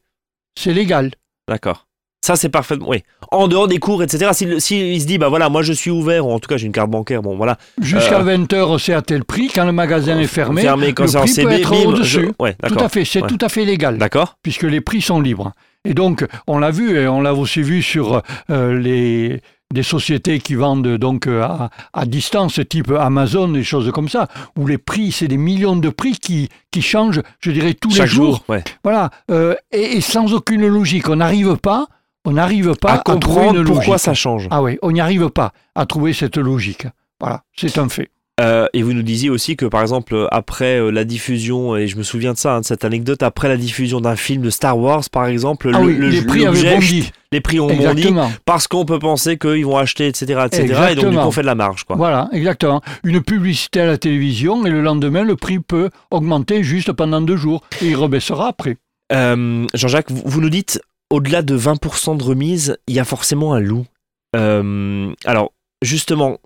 C'est 0.59 0.73
légal. 0.73 1.11
D'accord. 1.47 1.87
Ça, 2.23 2.35
c'est 2.35 2.49
parfaitement. 2.49 2.87
Oui. 2.89 3.01
En 3.31 3.47
dehors 3.47 3.67
des 3.67 3.79
cours, 3.79 4.03
etc. 4.03 4.29
S'il 4.33 4.61
si, 4.61 4.99
se 5.01 5.07
dit, 5.07 5.17
bah 5.17 5.29
voilà, 5.29 5.49
moi 5.49 5.63
je 5.63 5.73
suis 5.73 5.89
ouvert, 5.89 6.27
ou 6.27 6.31
en 6.31 6.39
tout 6.39 6.47
cas 6.49 6.57
j'ai 6.57 6.67
une 6.67 6.71
carte 6.73 6.91
bancaire, 6.91 7.21
bon 7.23 7.35
voilà. 7.37 7.57
Jusqu'à 7.81 8.19
Euh, 8.19 8.37
20h, 8.37 8.77
c'est 8.79 8.93
à 8.93 9.01
tel 9.01 9.23
prix. 9.23 9.47
Quand 9.47 9.65
le 9.65 9.71
magasin 9.71 10.19
est 10.19 10.27
fermé, 10.27 10.61
Fermé 10.61 10.93
quand 10.93 11.05
le 11.05 11.15
en 11.17 11.21
prix 11.21 11.29
peut 11.29 11.41
CB, 11.49 11.53
être 11.61 11.85
au-dessus. 11.87 12.27
je- 12.37 12.43
Ouais, 12.43 12.55
tout 12.67 12.77
à 12.77 12.89
fait, 12.89 13.05
c'est 13.05 13.21
Ouais. 13.23 13.27
tout 13.29 13.39
à 13.41 13.49
fait 13.49 13.63
légal. 13.65 13.97
D'accord. 13.97 14.35
puisque 14.43 14.63
les 14.63 14.81
prix 14.81 15.01
sont 15.01 15.19
libres. 15.21 15.53
Et 15.85 15.93
donc, 15.93 16.25
on 16.47 16.59
l'a 16.59 16.71
vu, 16.71 16.97
et 16.97 17.07
on 17.07 17.21
l'a 17.21 17.33
aussi 17.33 17.61
vu 17.61 17.81
sur 17.81 18.21
euh, 18.49 18.77
les 18.79 19.41
des 19.73 19.83
sociétés 19.83 20.39
qui 20.39 20.55
vendent 20.55 20.97
donc 20.97 21.27
euh, 21.27 21.43
à, 21.43 21.69
à 21.93 22.05
distance, 22.05 22.59
type 22.69 22.91
Amazon, 22.91 23.47
des 23.47 23.63
choses 23.63 23.89
comme 23.93 24.09
ça, 24.09 24.27
où 24.57 24.67
les 24.67 24.77
prix, 24.77 25.13
c'est 25.13 25.29
des 25.29 25.37
millions 25.37 25.77
de 25.77 25.87
prix 25.89 26.17
qui, 26.19 26.49
qui 26.71 26.81
changent, 26.81 27.21
je 27.39 27.51
dirais, 27.51 27.73
tous 27.73 27.91
Chaque 27.91 28.07
les 28.09 28.13
jours. 28.13 28.35
jour, 28.35 28.45
ouais. 28.49 28.65
Voilà, 28.83 29.09
euh, 29.31 29.55
et, 29.71 29.95
et 29.95 30.01
sans 30.01 30.33
aucune 30.33 30.67
logique. 30.67 31.07
On 31.07 31.15
n'arrive 31.15 31.55
pas, 31.55 31.87
on 32.25 32.33
n'arrive 32.33 32.75
pas 32.75 32.91
à 32.91 32.93
à, 32.95 32.97
trouver 32.97 33.19
comprendre 33.21 33.59
une 33.61 33.65
pourquoi 33.65 33.85
logique. 33.93 33.99
ça 33.99 34.13
change. 34.13 34.47
Ah 34.51 34.61
oui, 34.61 34.77
on 34.81 34.91
n'y 34.91 34.99
arrive 34.99 35.29
pas 35.29 35.53
à 35.73 35.85
trouver 35.85 36.11
cette 36.11 36.35
logique. 36.37 36.85
Voilà, 37.21 37.43
c'est 37.55 37.77
un 37.77 37.87
fait. 37.87 38.11
Euh, 38.41 38.65
et 38.73 38.81
vous 38.81 38.93
nous 38.93 39.03
disiez 39.03 39.29
aussi 39.29 39.55
que 39.55 39.65
par 39.67 39.81
exemple 39.81 40.27
après 40.31 40.79
euh, 40.79 40.89
la 40.89 41.03
diffusion, 41.03 41.75
et 41.77 41.87
je 41.87 41.95
me 41.97 42.01
souviens 42.03 42.33
de 42.33 42.37
ça, 42.37 42.55
hein, 42.55 42.61
de 42.61 42.65
cette 42.65 42.83
anecdote, 42.83 43.21
après 43.21 43.47
la 43.47 43.55
diffusion 43.57 44.01
d'un 44.01 44.15
film 44.15 44.41
de 44.41 44.49
Star 44.49 44.77
Wars 44.79 45.03
par 45.11 45.27
exemple, 45.27 45.69
Ah 45.73 45.79
le- 45.79 45.85
oui, 45.85 45.95
le- 45.97 46.09
les 46.09 46.21
prix 46.23 46.45
avaient 46.47 46.73
bondi. 46.73 47.11
les 47.31 47.41
prix 47.41 47.59
ont 47.59 47.67
bondi 47.67 47.81
Exactement. 47.81 48.31
parce 48.45 48.67
qu'on 48.67 48.83
peut 48.85 48.99
penser 48.99 49.37
qu'ils 49.37 49.65
vont 49.65 49.77
acheter, 49.77 50.07
etc., 50.07 50.41
etc. 50.47 50.63
Et 50.91 50.95
donc 50.95 51.11
du 51.11 51.17
coup 51.17 51.21
on 51.23 51.31
fait 51.31 51.41
de 51.41 51.45
la 51.45 51.55
marge, 51.55 51.83
quoi. 51.83 51.95
Voilà, 51.97 52.29
exactement. 52.31 52.81
Une 53.03 53.21
publicité 53.21 53.81
à 53.81 53.85
la 53.85 53.97
télévision 53.97 54.65
et 54.65 54.69
le 54.71 54.81
lendemain, 54.81 55.23
le 55.23 55.35
prix 55.35 55.59
peut 55.59 55.89
augmenter 56.09 56.63
juste 56.63 56.91
pendant 56.93 57.21
deux 57.21 57.37
jours 57.37 57.61
et 57.81 57.89
il 57.89 57.95
rebaissera 57.95 58.47
après. 58.47 58.77
Euh, 59.13 59.67
Jean-Jacques, 59.73 60.09
vous, 60.09 60.41
nous 60.41 60.49
dites 60.49 60.81
au-delà 61.09 61.41
de 61.41 61.55
20% 61.57 62.15
de 62.17 62.23
remise, 62.23 62.77
il 62.87 62.95
y 62.95 62.99
a 62.99 63.03
forcément 63.05 63.53
un 63.53 63.59
loup. 63.59 63.85
Alors 64.33 65.51
justement, 65.81 66.37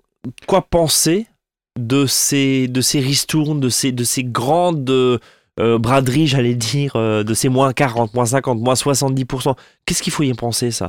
quoi 0.46 0.62
penser 0.62 1.26
de 1.78 2.06
ces 2.06 2.68
de 2.68 2.80
ces 2.80 3.00
ristournes, 3.00 3.60
de 3.60 3.68
ces 3.68 3.92
de 3.92 4.04
ces 4.04 4.24
grandes 4.24 4.88
euh, 4.90 5.78
braderies, 5.78 6.26
j'allais 6.26 6.54
dire, 6.54 6.92
euh, 6.96 7.22
de 7.22 7.32
ces 7.34 7.48
moins 7.48 7.72
40, 7.72 8.12
moins 8.14 8.26
50, 8.26 8.60
moins 8.60 8.74
70%. 8.74 9.54
Qu'est-ce 9.86 10.02
qu'il 10.02 10.12
faut 10.12 10.22
y 10.22 10.32
penser 10.34 10.70
ça? 10.70 10.88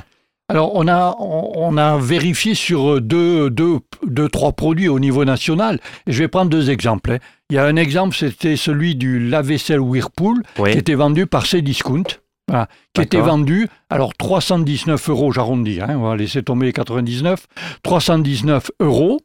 Alors, 0.50 0.72
on 0.76 0.88
a, 0.88 1.14
on 1.20 1.76
a 1.76 1.98
vérifié 1.98 2.54
sur 2.54 3.02
deux, 3.02 3.50
deux, 3.50 3.80
deux, 4.06 4.30
trois 4.30 4.54
produits 4.54 4.88
au 4.88 4.98
niveau 4.98 5.26
national. 5.26 5.80
Je 6.08 6.20
vais 6.20 6.30
prendre 6.30 6.50
deux 6.50 6.70
exemples. 6.70 7.12
hein. 7.12 7.18
Il 7.50 7.56
y 7.58 7.60
a 7.60 7.66
un 7.66 7.76
exemple, 7.76 8.16
c'était 8.16 8.56
celui 8.56 8.96
du 8.96 9.20
lave-vaisselle 9.28 9.82
Whirlpool, 9.82 10.42
Oui. 10.60 10.72
qui 10.72 10.78
était 10.78 10.96
vendu 10.96 11.28
par 11.28 11.46
Cdiscount. 11.46 12.04
Voilà, 12.50 12.70
qui 12.94 13.02
était 13.02 13.20
vendu, 13.20 13.68
alors 13.90 14.14
319 14.14 15.10
euros, 15.10 15.34
j'arrondis, 15.34 15.82
hein, 15.82 15.98
on 16.00 16.04
va 16.08 16.16
laisser 16.16 16.44
tomber 16.44 16.68
les 16.68 16.72
99, 16.72 17.46
319 17.84 18.72
euros, 18.80 19.20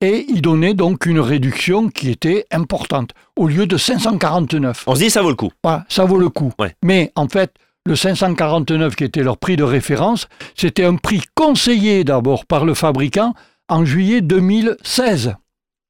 et 0.00 0.26
il 0.28 0.42
donnait 0.42 0.74
donc 0.74 1.06
une 1.06 1.20
réduction 1.20 1.88
qui 1.88 2.10
était 2.10 2.46
importante, 2.50 3.10
au 3.36 3.48
lieu 3.48 3.66
de 3.66 3.76
549. 3.76 4.84
On 4.86 4.94
se 4.94 5.00
dit 5.00 5.10
ça 5.10 5.22
vaut 5.22 5.30
le 5.30 5.36
coup. 5.36 5.50
Voilà, 5.62 5.84
ça 5.88 6.04
vaut 6.04 6.18
le 6.18 6.28
coup. 6.28 6.52
Ouais. 6.58 6.74
Mais 6.82 7.12
en 7.16 7.28
fait, 7.28 7.52
le 7.86 7.96
549 7.96 8.96
qui 8.96 9.04
était 9.04 9.22
leur 9.22 9.38
prix 9.38 9.56
de 9.56 9.64
référence, 9.64 10.28
c'était 10.54 10.84
un 10.84 10.96
prix 10.96 11.22
conseillé 11.34 12.04
d'abord 12.04 12.46
par 12.46 12.64
le 12.64 12.74
fabricant 12.74 13.34
en 13.68 13.84
juillet 13.84 14.20
2016. 14.20 15.34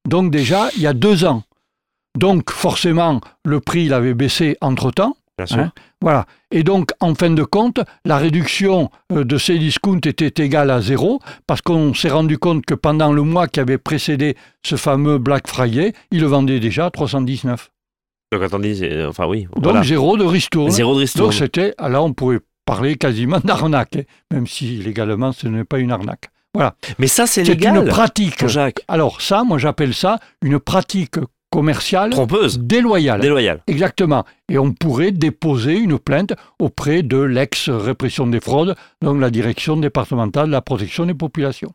Donc 0.07 0.31
déjà, 0.31 0.69
il 0.75 0.81
y 0.81 0.87
a 0.87 0.93
deux 0.93 1.25
ans. 1.25 1.43
Donc 2.17 2.51
forcément, 2.51 3.21
le 3.45 3.59
prix 3.59 3.85
il 3.85 3.93
avait 3.93 4.13
baissé 4.13 4.57
entre-temps. 4.61 5.15
Bien 5.45 5.55
sûr. 5.55 5.59
Hein 5.59 5.71
Voilà. 6.01 6.25
Et 6.51 6.63
donc, 6.63 6.91
en 6.99 7.15
fin 7.15 7.29
de 7.31 7.43
compte, 7.43 7.79
la 8.05 8.17
réduction 8.17 8.89
euh, 9.11 9.23
de 9.23 9.37
ces 9.37 9.57
discounts 9.57 9.99
était 10.05 10.43
égale 10.43 10.69
à 10.71 10.81
zéro, 10.81 11.19
parce 11.47 11.61
qu'on 11.61 11.93
s'est 11.93 12.09
rendu 12.09 12.37
compte 12.37 12.65
que 12.65 12.73
pendant 12.73 13.11
le 13.13 13.21
mois 13.23 13.47
qui 13.47 13.59
avait 13.59 13.77
précédé 13.77 14.35
ce 14.65 14.75
fameux 14.75 15.17
Black 15.17 15.47
Friday, 15.47 15.93
ils 16.11 16.21
le 16.21 16.27
vendaient 16.27 16.59
déjà 16.59 16.85
à 16.87 16.91
319. 16.91 17.69
Donc 18.33 18.43
attendez, 18.43 18.75
c'est- 18.75 19.05
enfin 19.05 19.25
oui, 19.27 19.47
Donc 19.57 19.83
zéro 19.83 20.17
de 20.17 20.23
ristourne. 20.23 20.71
Zéro 20.71 20.93
de 20.95 20.99
ristourne. 20.99 21.25
Donc 21.31 21.33
c'était, 21.33 21.73
ah, 21.77 21.89
là 21.89 22.01
on 22.01 22.13
pourrait 22.13 22.39
parler 22.65 22.95
quasiment 22.95 23.39
d'arnaque, 23.43 23.95
hein, 23.97 24.03
même 24.31 24.47
si 24.47 24.77
légalement 24.77 25.31
ce 25.33 25.47
n'est 25.47 25.63
pas 25.65 25.79
une 25.79 25.91
arnaque. 25.91 26.29
Voilà. 26.53 26.75
Mais 26.99 27.07
ça 27.07 27.27
c'est 27.27 27.43
C'est 27.45 27.53
légal. 27.55 27.77
une 27.77 27.87
pratique. 27.87 28.39
Jean-Jacques, 28.41 28.81
Alors 28.87 29.21
ça, 29.21 29.43
moi 29.43 29.57
j'appelle 29.57 29.93
ça 29.93 30.19
une 30.41 30.59
pratique 30.59 31.15
commerciale 31.51 32.09
trompeuse, 32.11 32.59
déloyale. 32.59 33.21
déloyale. 33.21 33.61
Exactement. 33.67 34.25
Et 34.49 34.57
on 34.57 34.71
pourrait 34.71 35.11
déposer 35.11 35.77
une 35.77 35.99
plainte 35.99 36.33
auprès 36.59 37.03
de 37.03 37.17
l'ex-répression 37.17 38.25
des 38.25 38.39
fraudes, 38.39 38.75
donc 39.01 39.19
la 39.19 39.29
direction 39.29 39.77
départementale 39.77 40.47
de 40.47 40.51
la 40.51 40.61
protection 40.61 41.05
des 41.05 41.13
populations. 41.13 41.73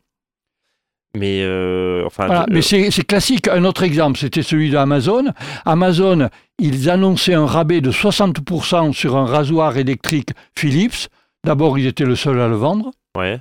Mais 1.15 1.41
euh, 1.41 2.05
enfin, 2.05 2.25
Voilà, 2.25 2.43
euh, 2.43 2.45
mais 2.49 2.61
c'est 2.61 2.89
classique. 3.07 3.47
Un 3.47 3.63
autre 3.63 3.83
exemple, 3.83 4.19
c'était 4.19 4.43
celui 4.43 4.69
d'Amazon. 4.69 5.25
Amazon, 5.65 6.29
ils 6.59 6.89
annonçaient 6.89 7.33
un 7.33 7.45
rabais 7.45 7.81
de 7.81 7.91
60% 7.91 8.93
sur 8.93 9.15
un 9.15 9.25
rasoir 9.25 9.77
électrique 9.77 10.29
Philips. 10.57 11.07
D'abord, 11.45 11.79
ils 11.79 11.87
étaient 11.87 12.05
le 12.05 12.15
seul 12.15 12.39
à 12.41 12.47
le 12.47 12.55
vendre. 12.55 12.91
ouais, 13.17 13.39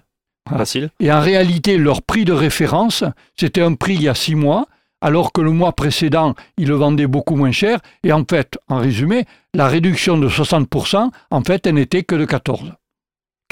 facile. 0.48 0.90
Et 1.00 1.10
en 1.10 1.20
réalité, 1.20 1.76
leur 1.76 2.02
prix 2.02 2.24
de 2.24 2.32
référence, 2.32 3.04
c'était 3.36 3.62
un 3.62 3.74
prix 3.74 3.94
il 3.94 4.02
y 4.02 4.08
a 4.08 4.14
six 4.14 4.36
mois, 4.36 4.66
alors 5.06 5.32
que 5.32 5.40
le 5.40 5.52
mois 5.52 5.70
précédent, 5.70 6.34
ils 6.58 6.66
le 6.66 6.74
vendaient 6.74 7.06
beaucoup 7.06 7.36
moins 7.36 7.52
cher. 7.52 7.78
Et 8.02 8.12
en 8.12 8.24
fait, 8.28 8.58
en 8.68 8.78
résumé, 8.78 9.24
la 9.54 9.68
réduction 9.68 10.18
de 10.18 10.28
60%, 10.28 11.10
en 11.30 11.40
fait, 11.42 11.64
elle 11.64 11.74
n'était 11.74 12.02
que 12.02 12.16
de 12.16 12.24
14. 12.24 12.72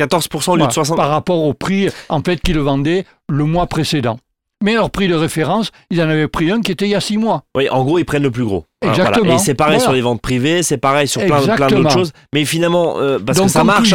14% 0.00 0.50
au 0.50 0.56
lieu 0.56 0.66
de 0.66 0.72
60. 0.72 0.96
Par 0.96 1.10
rapport 1.10 1.40
au 1.44 1.54
prix, 1.54 1.88
en 2.08 2.20
fait, 2.22 2.40
qu'ils 2.40 2.56
le 2.56 2.62
vendaient 2.62 3.04
le 3.28 3.44
mois 3.44 3.68
précédent. 3.68 4.18
Mais 4.64 4.74
leur 4.74 4.90
prix 4.90 5.06
de 5.06 5.14
référence, 5.14 5.70
ils 5.90 6.00
en 6.02 6.08
avaient 6.08 6.26
pris 6.26 6.50
un 6.50 6.60
qui 6.60 6.72
était 6.72 6.86
il 6.86 6.90
y 6.90 6.94
a 6.96 7.00
six 7.00 7.18
mois. 7.18 7.44
Oui, 7.56 7.68
en 7.68 7.84
gros, 7.84 8.00
ils 8.00 8.04
prennent 8.04 8.24
le 8.24 8.32
plus 8.32 8.44
gros. 8.44 8.64
Voilà. 8.82 8.96
Exactement. 8.98 9.34
Et 9.36 9.38
c'est 9.38 9.54
pareil 9.54 9.74
Voilà. 9.74 9.84
sur 9.84 9.92
les 9.92 10.00
ventes 10.00 10.22
privées, 10.22 10.64
c'est 10.64 10.78
pareil 10.78 11.06
sur 11.06 11.24
plein, 11.24 11.40
d'autres 11.68 11.90
choses. 11.90 12.12
Mais 12.32 12.44
finalement, 12.44 12.98
euh, 12.98 13.20
parce 13.20 13.38
Donc, 13.38 13.46
que 13.46 13.52
ça 13.52 13.62
marche. 13.62 13.94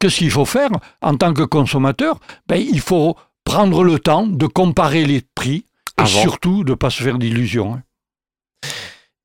qu'est-ce 0.00 0.16
qu'il 0.16 0.30
faut 0.30 0.46
faire 0.46 0.70
en 1.02 1.16
tant 1.16 1.34
que 1.34 1.42
consommateur? 1.42 2.18
Ben, 2.48 2.56
Il 2.56 2.80
faut 2.80 3.14
prendre 3.44 3.84
le 3.84 3.98
temps 3.98 4.26
de 4.26 4.46
comparer 4.46 5.04
les 5.04 5.20
prix 5.34 5.66
et 6.02 6.06
surtout 6.06 6.64
de 6.64 6.70
ne 6.70 6.74
pas 6.74 6.90
se 6.90 7.02
faire 7.02 7.18
d'illusions. 7.18 7.74
hein. 7.74 7.82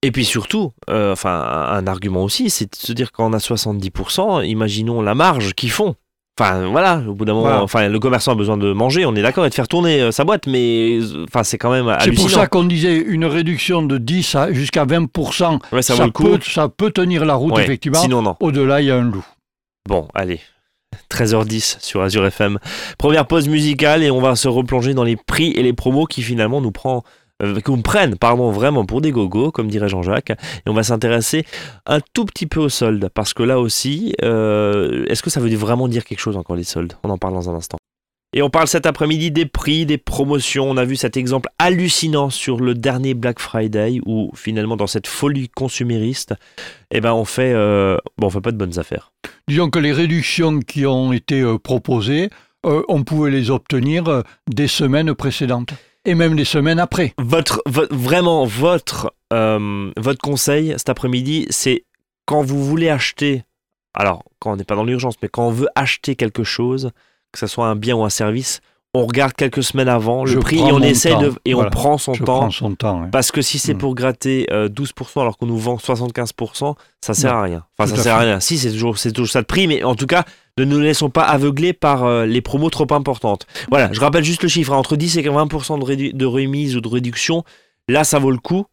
Et 0.02 0.12
puis 0.12 0.24
surtout, 0.24 0.72
euh, 0.90 1.12
enfin, 1.12 1.68
un, 1.72 1.86
argument 1.88 2.24
aussi, 2.24 2.50
c'est 2.50 2.72
de 2.72 2.76
se 2.76 2.94
dire 2.94 3.12
qu'on 3.12 3.34
a 3.34 3.38
70%, 3.40 4.46
imaginons 4.46 5.02
la 5.02 5.14
marge 5.14 5.54
qu'ils 5.54 5.72
font. 5.72 5.96
Enfin, 6.40 6.68
voilà, 6.68 7.04
au 7.06 7.14
bout 7.14 7.26
d'un 7.26 7.34
moment, 7.34 7.48
Voilà. 7.48 7.64
enfin, 7.64 7.90
le 7.90 8.00
commerçant 8.00 8.32
a 8.32 8.36
besoin 8.36 8.56
de 8.56 8.72
manger, 8.72 9.06
on 9.06 9.14
est 9.16 9.22
d'accord, 9.22 9.46
et 9.46 9.50
de 9.50 9.54
faire 9.54 9.68
tourner 9.68 10.00
euh, 10.02 10.12
sa 10.12 10.24
boîte, 10.24 10.48
mais 10.48 10.98
euh, 11.02 11.26
enfin, 11.28 11.44
c'est 11.44 11.58
quand 11.58 11.70
même 11.70 11.94
C'est 12.00 12.14
pour 12.14 12.30
ça 12.30 12.48
qu'on 12.48 12.64
disait 12.64 12.96
une 12.96 13.26
réduction 13.26 13.82
de 13.82 13.98
10 13.98 14.36
à 14.36 14.54
jusqu'à 14.54 14.86
20%, 14.86 15.60
Ouais, 15.74 15.82
ça, 15.82 15.96
peut, 16.14 16.40
ça 16.50 16.70
peut 16.70 16.92
tenir 16.92 17.26
la 17.26 17.34
route, 17.36 17.56
Ouais, 17.56 17.64
effectivement. 17.64 18.00
Sinon, 18.00 18.22
non. 18.22 18.38
Au-delà, 18.40 18.80
il 18.80 18.88
y 18.88 18.92
a 18.92 18.96
un 18.96 19.02
loup. 19.12 19.26
Bon, 19.90 20.08
allez. 20.14 20.40
13h10 21.12 21.78
sur 21.80 22.02
Azure 22.02 22.26
FM. 22.26 22.60
Première 22.98 23.28
pause 23.28 23.48
musicale 23.48 24.04
et 24.04 24.12
on 24.12 24.22
va 24.22 24.36
se 24.36 24.48
replonger 24.48 24.94
dans 24.94 25.04
les 25.04 25.16
prix 25.16 25.52
et 25.52 25.64
les 25.64 25.74
promos 25.74 26.06
qui 26.06 26.22
finalement 26.22 26.62
nous 26.62 26.72
prend 26.72 27.04
euh, 27.42 27.60
vraiment 27.66 28.86
pour 28.86 29.02
des 29.02 29.12
gogos 29.12 29.52
comme 29.52 29.68
dirait 29.68 29.90
Jean-Jacques 29.90 30.32
et 30.32 30.70
on 30.70 30.74
va 30.74 30.84
s'intéresser 30.84 31.46
un 31.86 32.00
tout 32.14 32.26
petit 32.26 32.46
peu 32.46 32.60
aux 32.60 32.70
soldes 32.70 33.10
parce 33.14 33.34
que 33.34 33.44
là 33.44 33.60
aussi 33.60 34.14
euh, 34.24 35.06
est-ce 35.08 35.24
que 35.24 35.30
ça 35.30 35.40
veut 35.40 35.54
vraiment 35.56 35.88
dire 35.88 36.06
quelque 36.06 36.20
chose 36.20 36.38
encore 36.38 36.56
les 36.56 36.64
soldes? 36.64 36.94
On 37.04 37.10
en 37.10 37.18
parle 37.18 37.34
dans 37.34 37.50
un 37.50 37.56
instant. 37.56 37.78
Et 38.34 38.44
on 38.44 38.52
parle 38.52 38.68
cet 38.68 38.86
après-midi 38.86 39.32
des 39.32 39.48
prix, 39.48 39.88
des 39.88 39.98
promotions. 39.98 40.70
On 40.70 40.78
a 40.78 40.86
vu 40.86 40.96
cet 40.96 41.18
exemple 41.18 41.50
hallucinant 41.58 42.30
sur 42.30 42.60
le 42.60 42.76
dernier 42.76 43.16
Black 43.16 43.40
Friday 43.40 44.00
où 44.06 44.30
finalement 44.36 44.76
dans 44.78 44.86
cette 44.86 45.08
folie 45.08 45.50
consumériste, 45.50 46.36
eh 46.92 47.02
ben 47.02 47.14
on 47.14 47.26
fait 47.26 47.54
euh, 47.54 47.98
bon 48.20 48.28
on 48.28 48.30
fait 48.30 48.42
pas 48.42 48.52
de 48.52 48.58
bonnes 48.58 48.78
affaires. 48.78 49.12
Disons 49.48 49.72
que 49.72 49.80
les 49.80 49.92
réductions 49.94 50.60
qui 50.60 50.86
ont 50.86 51.12
été 51.12 51.42
euh, 51.42 51.58
proposées, 51.58 52.30
euh, 52.68 52.84
on 52.88 53.04
pouvait 53.04 53.32
les 53.32 53.50
obtenir 53.50 54.24
des 54.48 54.68
semaines 54.68 55.16
précédentes 55.16 55.74
et 56.06 56.14
même 56.14 56.36
des 56.36 56.46
semaines 56.46 56.80
après. 56.80 57.16
Votre, 57.18 57.64
vo- 57.66 57.88
vraiment, 57.90 58.46
votre, 58.46 59.12
votre 59.32 60.20
conseil 60.22 60.74
cet 60.78 60.90
après-midi, 60.90 61.48
c'est 61.50 61.84
quand 62.28 62.44
vous 62.44 62.64
voulez 62.64 62.90
acheter, 62.90 63.44
alors 63.96 64.24
quand 64.38 64.52
on 64.52 64.56
n'est 64.56 64.64
pas 64.66 64.76
dans 64.76 64.84
l'urgence, 64.84 65.16
mais 65.24 65.30
quand 65.30 65.48
on 65.48 65.52
veut 65.52 65.68
acheter 65.74 66.16
quelque 66.16 66.44
chose, 66.44 66.92
que 67.32 67.40
ce 67.40 67.48
soit 67.48 67.68
un 67.68 67.76
bien 67.76 67.96
ou 67.96 68.04
un 68.04 68.10
service, 68.10 68.62
on 68.96 69.06
regarde 69.06 69.34
quelques 69.34 69.62
semaines 69.64 69.88
avant 69.88 70.26
le 70.26 70.32
Je 70.32 70.40
prix 70.40 70.58
et 70.60 70.72
on 70.72 70.82
essaie 70.82 71.12
temps. 71.12 71.22
de 71.22 71.34
et 71.46 71.54
Voilà. 71.54 71.68
on 71.68 71.72
prend 71.72 71.98
son 72.00 72.16
Je 72.16 72.24
temps. 72.24 72.40
prends 72.40 72.50
son 72.52 72.74
temps. 72.74 73.08
Parce 73.12 73.32
que 73.32 73.42
si 73.44 73.60
c'est 73.60 73.76
Mm. 73.76 73.78
pour 73.78 73.94
gratter 73.94 74.48
euh, 74.52 74.68
12% 74.68 75.22
alors 75.22 75.38
qu'on 75.38 75.46
nous 75.46 75.58
vend 75.60 75.78
75%, 75.78 76.76
ça 77.02 77.14
sert 77.14 77.34
Non. 77.34 77.38
à 77.40 77.42
rien. 77.44 77.66
Enfin, 77.78 77.90
Tout 77.90 77.98
ça 77.98 78.04
sert 78.04 78.16
à 78.16 78.20
rien. 78.20 78.40
Si, 78.40 78.58
c'est 78.58 78.72
toujours, 78.72 78.98
c'est 78.98 79.12
toujours 79.12 79.30
ça 79.30 79.42
de 79.42 79.46
prix, 79.46 79.68
mais 79.68 79.84
en 79.84 79.94
tout 79.94 80.08
cas, 80.08 80.24
ne 80.58 80.66
nous 80.66 80.80
laissons 80.80 81.12
pas 81.12 81.22
aveugler 81.24 81.74
par 81.74 82.04
euh, 82.04 82.26
les 82.26 82.42
promos 82.42 82.72
trop 82.72 82.88
importantes. 82.92 83.46
Voilà, 83.70 83.90
je 83.94 84.00
rappelle 84.00 84.24
juste 84.24 84.42
le 84.42 84.50
chiffre. 84.50 84.74
hein, 84.74 84.78
entre 84.78 84.96
10 84.96 85.18
et 85.20 85.22
20% 85.22 85.78
de, 85.80 85.86
rédu- 85.86 86.14
de 86.14 86.26
remise 86.26 86.76
ou 86.76 86.82
de 86.82 86.88
réduction, 86.88 87.44
là, 87.88 88.04
ça 88.04 88.18
vaut 88.18 88.32
le 88.32 88.40
coup. 88.40 88.66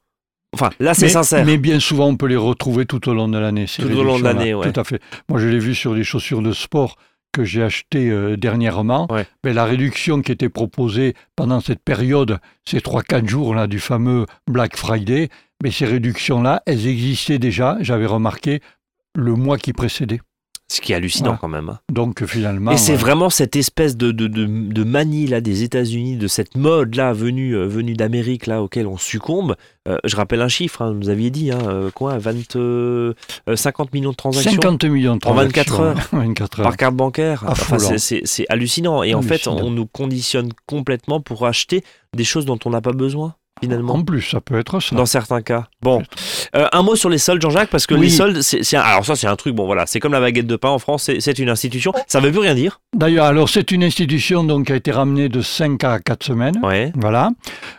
Enfin, 0.55 0.71
là, 0.81 0.95
c'est 0.95 1.03
mais, 1.07 1.13
sincère. 1.13 1.45
Mais 1.45 1.59
bien 1.59 1.79
souvent, 1.79 2.07
on 2.07 2.17
peut 2.17 2.27
les 2.27 2.37
retrouver 2.37 2.87
tout 2.87 3.07
au 3.11 3.13
long 3.15 3.29
de 3.29 3.37
l'année. 3.39 3.67
Tout 3.67 3.83
au 3.95 4.03
long 4.03 4.19
de 4.19 4.25
l'année, 4.25 4.55
ouais. 4.55 4.73
Tout 4.73 4.81
à 4.81 4.85
fait. 4.85 5.01
Moi, 5.29 5.39
je 5.39 5.47
l'ai 5.49 5.59
vu 5.59 5.75
sur 5.75 5.95
des 5.95 6.05
chaussures 6.05 6.41
de 6.41 6.53
sport 6.53 6.97
que 7.37 7.45
j'ai 7.45 7.63
achetées 7.63 8.09
euh, 8.11 8.37
dernièrement. 8.37 9.07
Ouais. 9.13 9.27
Mais 9.45 9.53
la 9.53 9.67
réduction 9.67 10.23
qui 10.23 10.33
était 10.33 10.49
proposée 10.49 11.13
pendant 11.37 11.61
cette 11.61 11.83
période, 11.83 12.39
ces 12.65 12.79
3-4 12.79 13.29
jours-là 13.29 13.67
du 13.67 13.79
fameux 13.79 14.25
Black 14.51 14.75
Friday, 14.75 15.29
mais 15.63 15.71
ces 15.71 15.85
réductions-là, 15.85 16.63
elles 16.65 16.87
existaient 16.87 17.39
déjà, 17.39 17.77
j'avais 17.81 18.07
remarqué, 18.07 18.61
le 19.15 19.35
mois 19.35 19.59
qui 19.59 19.75
précédait. 19.75 20.21
Ce 20.69 20.81
qui 20.81 20.93
est 20.93 20.97
hallucinant 20.97 21.37
quand 21.41 21.47
même. 21.49 21.69
hein. 21.69 21.79
Donc 21.93 22.25
finalement... 22.27 22.73
Et 22.73 22.77
c'est 22.77 22.97
vraiment 22.97 23.31
cette 23.31 23.55
espèce 23.55 23.97
de, 23.97 24.11
de, 24.11 24.27
de, 24.27 24.47
de 24.47 24.85
manie 24.85 25.29
là 25.29 25.41
des 25.41 25.63
États-Unis, 25.63 26.17
de 26.17 26.27
cette 26.27 26.57
mode 26.57 26.97
là 26.97 27.13
venue, 27.13 27.55
euh, 27.55 27.67
venue 27.67 27.95
d'Amérique 27.95 28.47
là 28.47 28.63
auquel 28.63 28.89
on 28.89 28.97
succombe. 28.97 29.55
Euh, 29.89 29.97
je 30.05 30.17
rappelle 30.17 30.43
un 30.43 30.49
chiffre, 30.49 30.83
hein, 30.83 30.91
vous 30.93 30.99
nous 30.99 31.09
aviez 31.09 31.31
dit, 31.31 31.53
hein, 31.53 31.61
euh, 31.69 31.91
quoi, 31.93 32.19
20, 32.19 32.57
euh, 32.57 33.15
euh, 33.49 33.55
50 33.55 33.93
millions 33.95 34.11
de 34.11 34.17
transactions 34.17 34.51
50 34.51 34.85
millions 34.87 35.17
de 35.17 35.25
En 35.27 35.35
24 35.35 35.67
transactions, 35.73 36.19
ouais. 36.19 36.25
24 36.27 36.61
heures. 36.61 36.65
par 36.67 36.77
carte 36.77 36.95
bancaire. 36.97 37.45
Enfin, 37.47 37.77
Affolant. 37.77 37.99
c'est- 37.99 38.47
hallucinant. 38.49 39.05
Et 39.05 39.15
en 39.15 39.23
fait, 39.23 39.47
on 39.47 39.71
nous 39.71 39.87
conditionne 39.87 40.49
complètement 40.67 41.21
pour 41.21 41.47
acheter 41.47 41.85
des 42.17 42.25
choses 42.25 42.45
dont 42.45 42.59
on 42.65 42.71
n'a 42.71 42.81
pas 42.81 42.93
besoin 42.93 43.37
finalement. 43.61 43.95
En 43.95 44.03
plus, 44.03 44.23
ça 44.23 44.41
peut 44.41 44.59
être 44.59 44.81
ça. 44.81 44.95
Dans 44.97 45.07
certains 45.07 45.43
cas. 45.43 45.65
Bon, 45.83 46.03
Euh, 46.55 46.67
un 46.73 46.83
mot 46.83 46.95
sur 46.97 47.09
les 47.09 47.19
soldes, 47.19 47.43
Jean-Jacques, 47.43 47.71
parce 47.71 47.87
que 47.87 47.95
Oui. 47.95 48.03
les 48.03 48.11
soldes, 48.11 48.41
c'est 48.43 48.77
un- 48.77 48.81
alors 48.81 49.05
ça 49.05 49.17
c'est 49.17 49.27
un 49.27 49.37
truc. 49.37 49.55
Bon 49.55 49.67
voilà, 49.67 49.87
c'est 49.87 50.01
comme 50.01 50.13
la 50.13 50.21
baguette 50.21 50.47
de 50.47 50.57
pain 50.57 50.69
en 50.71 50.79
France, 50.79 51.11
c'est- 51.19 51.39
une 51.39 51.49
institution. 51.51 51.93
Ça 52.07 52.21
veut 52.21 52.31
plus 52.31 52.41
rien 52.41 52.55
dire. 52.55 52.81
D'ailleurs, 52.95 53.27
alors 53.27 53.49
c'est 53.49 53.71
une 53.73 53.85
institution 53.85 54.45
donc, 54.45 54.67
qui 54.67 54.73
a 54.73 54.77
été 54.77 54.91
ramenée 54.91 55.29
de 55.29 55.41
5 55.43 55.83
à 55.85 55.99
4 55.99 56.23
semaines. 56.25 56.59
Ouais. 56.63 56.93
Voilà. 56.97 57.31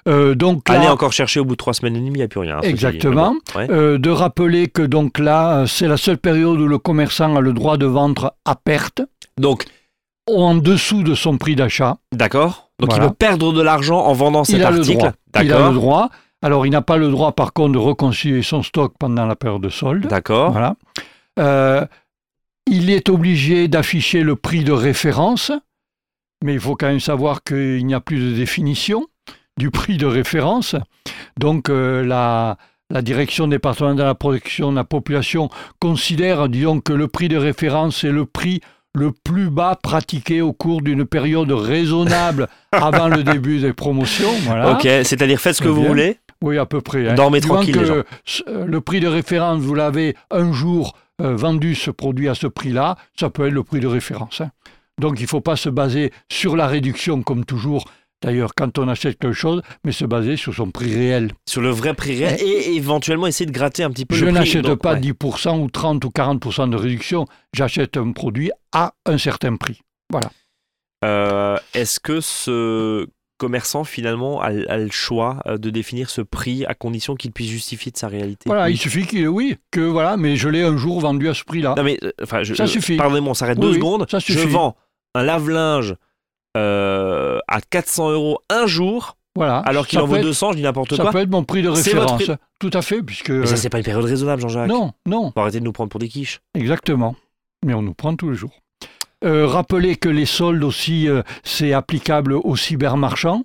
Euh, 0.08 0.36
donc 0.36 0.68
là, 0.70 0.76
Allez 0.80 0.88
encore 0.90 1.14
chercher 1.14 1.40
au 1.40 1.46
bout 1.46 1.54
de 1.54 1.58
trois 1.58 1.74
semaines 1.74 1.96
et 1.96 2.00
demie, 2.00 2.10
il 2.12 2.18
n'y 2.18 2.22
a 2.24 2.28
plus 2.28 2.40
rien. 2.42 2.58
hein. 2.58 2.62
Exactement. 2.64 3.36
Bon, 3.54 3.60
ouais. 3.60 3.68
euh, 3.72 3.98
de 3.98 4.10
rappeler 4.10 4.68
que 4.68 4.82
donc 4.84 5.18
là, 5.20 5.66
c'est 5.68 5.88
la 5.88 5.98
seule 5.98 6.18
période 6.18 6.60
où 6.60 6.68
le 6.68 6.78
commerçant 6.78 7.36
a 7.36 7.42
le 7.42 7.54
droit 7.54 7.78
de 7.78 7.86
vendre 7.86 8.34
à 8.46 8.56
perte 8.56 9.02
Donc, 9.40 9.66
en 10.28 10.56
dessous 10.56 11.04
de 11.04 11.16
son 11.16 11.38
prix 11.38 11.56
d'achat. 11.56 11.98
d'accord. 12.14 12.67
Donc 12.80 12.90
Voilà. 12.92 13.06
il 13.06 13.08
peut 13.10 13.16
perdre 13.16 13.54
de 13.54 13.62
l'argent 13.62 14.00
en 14.06 14.14
vendant 14.14 14.44
cet 14.44 14.58
Il 14.58 14.64
a 14.64 14.72
le 14.72 14.80
article. 14.80 14.98
droit. 15.00 15.12
Il 15.44 15.54
a 15.54 15.68
le 15.70 15.74
droit. 15.74 16.10
Alors, 16.44 16.66
il 16.68 16.70
n'a 16.70 16.84
pas 16.84 16.98
le 16.98 17.10
droit, 17.10 17.32
par 17.32 17.54
contre, 17.54 17.74
de 17.74 17.78
reconstituer 17.80 18.44
son 18.44 18.62
stock 18.62 18.94
pendant 19.00 19.26
la 19.26 19.36
période 19.36 19.62
de 19.62 19.70
solde. 19.70 20.06
D'accord. 20.08 20.52
Voilà. 20.52 20.76
Euh, 21.40 21.86
il 22.68 22.90
est 22.92 23.10
obligé 23.10 23.68
d'afficher 23.68 24.22
le 24.22 24.36
prix 24.36 24.64
de 24.64 24.72
référence, 24.72 25.52
mais 26.44 26.54
il 26.54 26.60
faut 26.60 26.76
quand 26.76 26.88
même 26.88 27.00
savoir 27.00 27.44
qu'il 27.44 27.86
n'y 27.86 27.94
a 27.96 28.00
plus 28.02 28.20
de 28.20 28.36
définition 28.36 29.08
du 29.58 29.72
prix 29.72 29.98
de 29.98 30.06
référence. 30.06 30.76
Donc 31.40 31.70
euh, 31.70 32.04
la, 32.04 32.58
la 32.92 33.02
direction 33.02 33.48
départementale 33.48 33.98
de 33.98 34.04
la 34.04 34.14
protection 34.16 34.72
de 34.72 34.76
la 34.76 34.84
population 34.84 35.50
considère, 35.80 36.50
disons, 36.50 36.80
que 36.82 36.94
le 36.94 37.08
prix 37.08 37.30
de 37.30 37.38
référence 37.38 38.04
est 38.04 38.12
le 38.12 38.26
prix 38.26 38.62
le 38.96 39.12
plus 39.12 39.50
bas 39.50 39.78
pratiqué 39.82 40.42
au 40.42 40.54
cours 40.54 40.82
d'une 40.82 41.06
période 41.06 41.52
raisonnable 41.52 42.48
avant 42.72 43.08
le 43.10 43.24
début 43.24 43.60
des 43.60 43.74
promotions. 43.74 44.32
Voilà. 44.44 44.72
Ok, 44.74 44.82
c'est-à-dire 44.84 45.40
faites 45.40 45.56
ce 45.56 45.62
que 45.62 45.68
vous 45.68 45.82
bien. 45.82 45.90
voulez. 45.90 46.18
Oui, 46.42 46.58
à 46.58 46.66
peu 46.66 46.82
près. 46.82 47.08
hein. 47.10 47.14
Dormez 47.16 47.42
tranquille, 47.42 47.74
que 47.74 47.80
les 47.80 47.86
gens. 47.86 48.04
ce- 48.26 48.44
euh, 48.48 48.66
le 48.66 48.82
prix 48.82 49.00
de 49.00 49.08
référence, 49.08 49.60
vous 49.62 49.74
l'avez 49.76 50.16
un 50.32 50.52
jour 50.52 50.96
euh, 51.22 51.36
vendu 51.36 51.74
ce 51.76 51.90
produit 51.90 52.30
à 52.30 52.36
ce 52.36 52.46
prix-là, 52.48 52.96
ça 53.20 53.30
peut 53.32 53.48
être 53.48 53.54
le 53.54 53.64
prix 53.64 53.80
de 53.80 53.88
référence. 53.88 54.42
hein. 54.42 54.52
Donc 55.00 55.20
il 55.20 55.24
ne 55.24 55.28
faut 55.28 55.42
pas 55.42 55.56
se 55.56 55.70
baser 55.70 56.12
sur 56.32 56.56
la 56.56 56.68
réduction 56.68 57.22
comme 57.24 57.46
toujours. 57.46 57.86
D'ailleurs, 58.24 58.56
quand 58.56 58.80
on 58.80 58.88
achète 58.88 59.20
quelque 59.20 59.34
chose, 59.36 59.62
mais 59.86 59.92
se 59.92 60.04
baser 60.04 60.38
sur 60.38 60.54
son 60.54 60.72
prix 60.72 60.94
réel. 60.96 61.32
Sur 61.48 61.62
le 61.62 61.70
vrai 61.70 61.94
prix 61.94 62.18
réel 62.24 62.38
et 62.42 62.76
éventuellement 62.76 63.28
essayer 63.28 63.46
de 63.46 63.52
gratter 63.52 63.84
un 63.84 63.92
petit 63.92 64.06
peu 64.06 64.16
Je 64.16 64.26
le 64.26 64.32
prix. 64.32 64.40
n'achète 64.40 64.74
pas 64.76 64.94
ouais. 64.96 65.02
10% 65.02 65.60
ou 65.62 65.70
30 65.70 66.04
ou 66.04 66.10
40% 66.10 66.70
de 66.72 66.76
réduction. 66.78 67.26
J'achète 67.54 67.96
un 67.98 68.12
produit 68.14 68.50
à 68.74 68.94
un 69.06 69.18
certain 69.20 69.56
prix. 69.56 69.82
Euh, 71.06 71.58
Est-ce 71.74 72.00
que 72.00 72.22
ce 72.22 73.06
commerçant 73.38 73.84
finalement 73.84 74.42
a, 74.42 74.48
a 74.48 74.78
le 74.78 74.90
choix 74.90 75.44
euh, 75.46 75.60
de 75.60 75.70
définir 75.70 76.10
ce 76.10 76.22
prix 76.22 76.66
à 76.66 76.74
condition 76.74 77.14
qu'il 77.14 77.32
puisse 77.32 77.50
justifier 77.52 77.92
de 77.92 77.98
sa 77.98 78.08
réalité? 78.08 78.44
Voilà, 78.48 78.72
il 78.72 78.78
suffit 78.78 79.06
qu'il, 79.06 79.28
oui, 79.28 79.58
que 79.70 79.82
voilà, 79.82 80.18
mais 80.18 80.36
je 80.38 80.50
l'ai 80.50 80.64
un 80.64 80.76
jour 80.76 81.00
vendu 81.02 81.30
à 81.30 81.36
ce 81.36 81.44
prix-là. 81.44 81.76
Non 81.78 81.84
mais 81.84 82.00
euh, 82.04 82.12
enfin, 82.24 82.42
je, 82.42 82.56
Ça 82.56 82.64
euh, 82.64 82.68
suffit. 82.68 82.98
Pardonnez-moi, 82.98 83.32
on 83.32 83.36
s'arrête 83.36 83.58
Oui, 83.60 83.66
deux 83.66 83.70
oui, 83.74 83.76
secondes. 83.76 84.08
ça 84.10 84.18
je 84.18 84.26
suffit. 84.26 84.48
vends 84.48 84.76
un 85.14 85.22
lave-linge 85.24 85.94
euh, 86.58 87.40
à 87.48 87.62
400 87.62 88.12
euros 88.12 88.40
un 88.50 88.66
jour, 88.68 89.16
Voilà. 89.36 89.60
alors 89.60 89.88
qu'il 89.88 89.98
Ça 90.00 90.04
en 90.04 90.08
vaut 90.08 90.14
peut 90.14 90.20
être- 90.20 90.26
200, 90.26 90.52
je 90.52 90.58
dis 90.58 90.64
n'importe 90.64 90.96
Ça 90.96 91.04
quoi. 91.04 91.12
peut 91.12 91.20
être 91.20 91.30
mon 91.30 91.44
prix 91.44 91.62
de 91.62 91.70
référence. 91.70 92.32
Tout 92.60 92.72
à 92.74 92.82
fait, 92.82 93.02
puisque. 93.04 93.30
Mais 93.30 93.46
ça, 93.46 93.56
c'est 93.56 93.70
pas 93.70 93.78
une 93.78 93.84
période 93.84 94.06
raisonnable, 94.06 94.42
Jean-Jacques. 94.42 94.68
non, 94.70 94.92
non, 95.08 95.32
Faut 95.32 95.40
arrêter 95.42 95.60
de 95.60 95.66
nous 95.66 95.72
prendre 95.74 95.90
pour 95.90 96.00
des 96.00 96.08
quiches. 96.10 96.42
exactement. 96.56 97.16
Mais 97.66 97.74
on 97.74 97.82
nous 97.82 97.94
prend 97.94 98.16
tous 98.16 98.30
les 98.30 98.36
jours. 98.36 98.52
Euh, 99.24 99.48
rappelez 99.48 99.96
que 99.96 100.10
les 100.10 100.26
soldes 100.28 100.64
aussi, 100.64 101.10
euh, 101.10 101.24
c'est 101.44 101.74
applicable 101.74 102.34
aux 102.34 102.56
cybermarchands. 102.56 103.44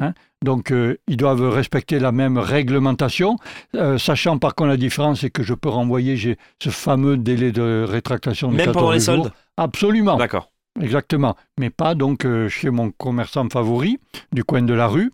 Hein. 0.00 0.14
Donc, 0.44 0.72
euh, 0.72 0.98
ils 1.06 1.16
doivent 1.16 1.48
respecter 1.48 2.00
la 2.00 2.10
même 2.10 2.36
réglementation. 2.38 3.36
Euh, 3.76 3.98
sachant 3.98 4.36
par 4.38 4.56
contre 4.56 4.70
la 4.70 4.76
différence, 4.76 5.20
c'est 5.20 5.30
que 5.30 5.44
je 5.44 5.54
peux 5.54 5.68
renvoyer 5.68 6.16
j'ai 6.16 6.36
ce 6.60 6.70
fameux 6.70 7.16
délai 7.16 7.52
de 7.52 7.84
rétractation 7.88 8.48
de 8.50 8.56
Même 8.56 8.66
14 8.66 8.82
pendant 8.82 8.92
les 8.92 8.98
jours. 8.98 9.14
soldes? 9.24 9.32
Absolument. 9.56 10.16
D'accord. 10.16 10.50
Exactement, 10.80 11.36
mais 11.58 11.70
pas 11.70 11.94
donc 11.94 12.24
euh, 12.24 12.48
chez 12.48 12.70
mon 12.70 12.90
commerçant 12.90 13.48
favori 13.48 13.98
du 14.32 14.42
coin 14.42 14.62
de 14.62 14.74
la 14.74 14.88
rue. 14.88 15.12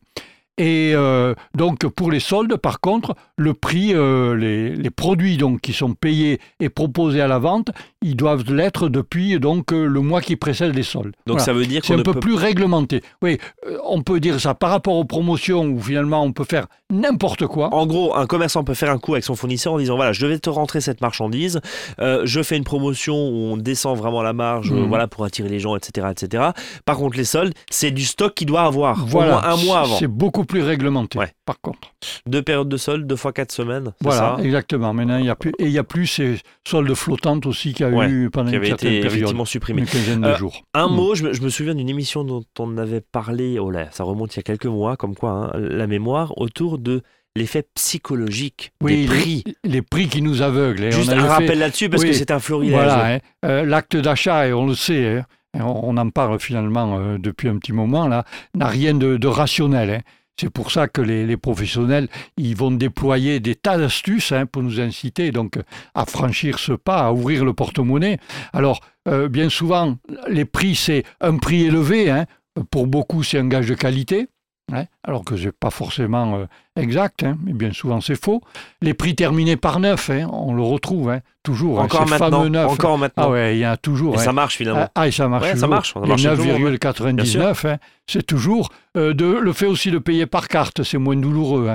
Et 0.60 0.92
euh, 0.94 1.34
donc 1.54 1.86
pour 1.86 2.10
les 2.10 2.20
soldes, 2.20 2.54
par 2.58 2.80
contre, 2.80 3.14
le 3.38 3.54
prix, 3.54 3.94
euh, 3.94 4.36
les, 4.36 4.76
les, 4.76 4.90
produits 4.90 5.38
donc 5.38 5.62
qui 5.62 5.72
sont 5.72 5.94
payés 5.94 6.38
et 6.60 6.68
proposés 6.68 7.22
à 7.22 7.28
la 7.28 7.38
vente, 7.38 7.70
ils 8.02 8.14
doivent 8.14 8.44
l'être 8.52 8.90
depuis 8.90 9.40
donc 9.40 9.72
euh, 9.72 9.86
le 9.86 10.00
mois 10.02 10.20
qui 10.20 10.36
précède 10.36 10.74
les 10.74 10.82
soldes. 10.82 11.14
Donc 11.24 11.40
ça 11.40 11.54
veut 11.54 11.64
dire 11.64 11.80
c'est 11.82 11.94
un 11.94 12.02
peu 12.02 12.12
plus 12.12 12.34
réglementé. 12.34 13.02
Oui, 13.22 13.38
on 13.86 14.02
peut 14.02 14.20
dire 14.20 14.38
ça 14.38 14.52
par 14.52 14.68
rapport 14.68 14.96
aux 14.96 15.06
promotions 15.06 15.64
où 15.64 15.80
finalement 15.80 16.22
on 16.22 16.32
peut 16.32 16.44
faire 16.44 16.66
n'importe 16.90 17.46
quoi. 17.46 17.72
En 17.72 17.86
gros, 17.86 18.14
un 18.14 18.26
commerçant 18.26 18.62
peut 18.62 18.74
faire 18.74 18.90
un 18.90 18.98
coup 18.98 19.14
avec 19.14 19.24
son 19.24 19.36
fournisseur 19.36 19.72
en 19.72 19.78
disant 19.78 19.96
voilà, 19.96 20.12
je 20.12 20.26
vais 20.26 20.38
te 20.38 20.50
rentrer 20.50 20.82
cette 20.82 21.00
marchandise, 21.00 21.62
je 21.98 22.42
fais 22.42 22.58
une 22.58 22.64
promotion 22.64 23.14
où 23.14 23.52
on 23.52 23.56
descend 23.56 23.96
vraiment 23.96 24.20
la 24.20 24.34
marge, 24.34 24.72
mmh. 24.72 24.88
voilà 24.88 25.08
pour 25.08 25.24
attirer 25.24 25.48
les 25.48 25.58
gens, 25.58 25.74
etc., 25.74 26.08
etc. 26.10 26.50
Par 26.84 26.98
contre, 26.98 27.16
les 27.16 27.24
soldes, 27.24 27.54
c'est 27.70 27.92
du 27.92 28.04
stock 28.04 28.34
qu'il 28.34 28.48
doit 28.48 28.64
avoir 28.64 29.06
voilà, 29.06 29.38
au 29.38 29.40
moins 29.40 29.52
un 29.52 29.64
mois 29.64 29.78
avant. 29.80 29.96
C'est 29.96 30.06
beaucoup 30.06 30.44
plus 30.50 30.62
réglementé, 30.62 31.18
par 31.44 31.60
contre. 31.60 31.94
Deux 32.26 32.42
périodes 32.42 32.68
de 32.68 32.76
soldes, 32.76 33.06
deux 33.06 33.16
fois 33.16 33.32
quatre 33.32 33.52
semaines. 33.52 33.92
Voilà, 34.00 34.36
exactement. 34.42 34.92
Maintenant, 34.92 35.18
il 35.18 35.26
y 35.26 35.30
a 35.30 35.36
plus 35.36 35.52
et 35.58 35.66
il 35.66 35.72
y 35.72 35.78
a 35.78 35.84
plus 35.84 36.06
ces 36.06 36.38
soldes 36.66 36.92
flottantes 36.94 37.46
aussi 37.46 37.72
qu'il 37.72 37.86
y 37.86 37.88
a 37.88 38.08
eu 38.08 38.30
pendant 38.30 38.50
qui 38.50 38.56
une 38.56 38.64
certaine 38.64 38.92
été 38.94 39.06
effectivement 39.06 39.44
supprimées. 39.44 39.82
Une 39.82 39.86
quinzaine 39.86 40.20
de 40.20 40.26
euh, 40.26 40.36
jours. 40.36 40.62
Un 40.74 40.88
mm. 40.88 40.94
mot, 40.94 41.14
je 41.14 41.24
me, 41.24 41.48
souviens 41.48 41.74
d'une 41.74 41.88
émission 41.88 42.24
dont 42.24 42.44
on 42.58 42.76
avait 42.78 43.00
parlé. 43.00 43.58
Oh 43.58 43.70
là, 43.70 43.88
ça 43.92 44.04
remonte 44.04 44.34
il 44.34 44.38
y 44.38 44.40
a 44.40 44.42
quelques 44.42 44.66
mois, 44.66 44.96
comme 44.96 45.14
quoi 45.14 45.30
hein, 45.30 45.50
la 45.54 45.86
mémoire 45.86 46.36
autour 46.36 46.78
de 46.78 47.02
l'effet 47.36 47.64
psychologique 47.74 48.72
oui, 48.82 49.02
des 49.02 49.06
prix. 49.06 49.44
Les, 49.62 49.82
prix 49.82 50.08
qui 50.08 50.20
nous 50.20 50.42
aveuglent. 50.42 50.90
Juste 50.90 51.12
un 51.12 51.26
rappel 51.26 51.60
là-dessus 51.60 51.88
parce 51.88 52.04
que 52.04 52.12
c'est 52.12 52.32
un 52.32 52.40
florilège. 52.40 52.74
Voilà, 52.74 53.14
hein. 53.14 53.18
euh, 53.44 53.64
l'acte 53.64 53.96
d'achat, 53.96 54.48
et 54.48 54.52
on 54.52 54.66
le 54.66 54.74
sait, 54.74 55.18
hein, 55.18 55.24
on 55.60 55.96
en 55.96 56.10
parle 56.10 56.38
finalement 56.40 56.98
euh, 56.98 57.18
depuis 57.18 57.48
un 57.48 57.58
petit 57.58 57.72
moment 57.72 58.08
là, 58.08 58.24
n'a 58.54 58.66
rien 58.66 58.94
de, 58.94 59.26
rationnel. 59.26 59.90
Hein. 59.90 60.00
C'est 60.40 60.48
pour 60.48 60.72
ça 60.72 60.88
que 60.88 61.02
les, 61.02 61.36
professionnels, 61.36 62.08
ils 62.38 62.56
vont 62.56 62.70
déployer 62.70 63.40
des 63.40 63.54
tas 63.54 63.76
d'astuces 63.76 64.32
hein, 64.32 64.46
pour 64.46 64.62
nous 64.62 64.80
inciter 64.80 65.32
donc 65.32 65.58
à 65.94 66.06
franchir 66.06 66.58
ce 66.58 66.72
pas, 66.72 67.00
à 67.08 67.12
ouvrir 67.12 67.44
le 67.44 67.52
porte-monnaie. 67.52 68.18
Alors, 68.54 68.80
euh, 69.06 69.28
bien 69.28 69.50
souvent, 69.50 69.98
les 70.28 70.46
prix, 70.46 70.76
c'est 70.76 71.04
un 71.20 71.36
prix 71.36 71.66
élevé. 71.66 72.10
Hein. 72.10 72.24
Pour 72.70 72.86
beaucoup, 72.86 73.22
c'est 73.22 73.38
un 73.38 73.48
gage 73.48 73.68
de 73.68 73.74
qualité. 73.74 74.28
Hein, 74.72 74.84
alors 75.04 75.24
que 75.24 75.36
ce 75.36 75.46
n'est 75.46 75.52
pas 75.52 75.70
forcément 75.70 76.36
euh, 76.36 76.46
exact, 76.76 77.24
hein, 77.24 77.36
mais 77.44 77.52
bien 77.52 77.72
souvent 77.72 78.00
c'est 78.00 78.20
faux. 78.20 78.40
Les 78.80 78.94
prix 78.94 79.14
terminés 79.14 79.56
par 79.56 79.80
neuf, 79.80 80.10
hein, 80.10 80.28
on 80.32 80.54
le 80.54 80.62
retrouve 80.62 81.12
toujours. 81.42 81.80
Encore 81.80 82.06
maintenant. 82.06 82.48
Neuf, 82.48 82.70
encore 82.70 82.98
maintenant. 82.98 83.24
Ah 83.26 83.30
ouais, 83.30 83.56
il 83.56 83.60
y 83.60 83.64
a 83.64 83.76
toujours. 83.76 84.14
Et 84.14 84.18
ça 84.18 84.32
marche 84.32 84.56
finalement. 84.56 84.88
Ah, 84.94 85.08
et 85.08 85.10
ça 85.10 85.28
marche. 85.28 85.54
ça 85.54 85.66
marche. 85.66 85.94
Les 85.96 86.14
9,99, 86.14 87.78
c'est 88.06 88.24
toujours. 88.24 88.70
Euh, 88.96 89.14
de, 89.14 89.24
le 89.24 89.52
fait 89.52 89.66
aussi 89.66 89.90
de 89.90 89.98
payer 89.98 90.26
par 90.26 90.48
carte, 90.48 90.82
c'est 90.82 90.98
moins 90.98 91.16
douloureux. 91.16 91.70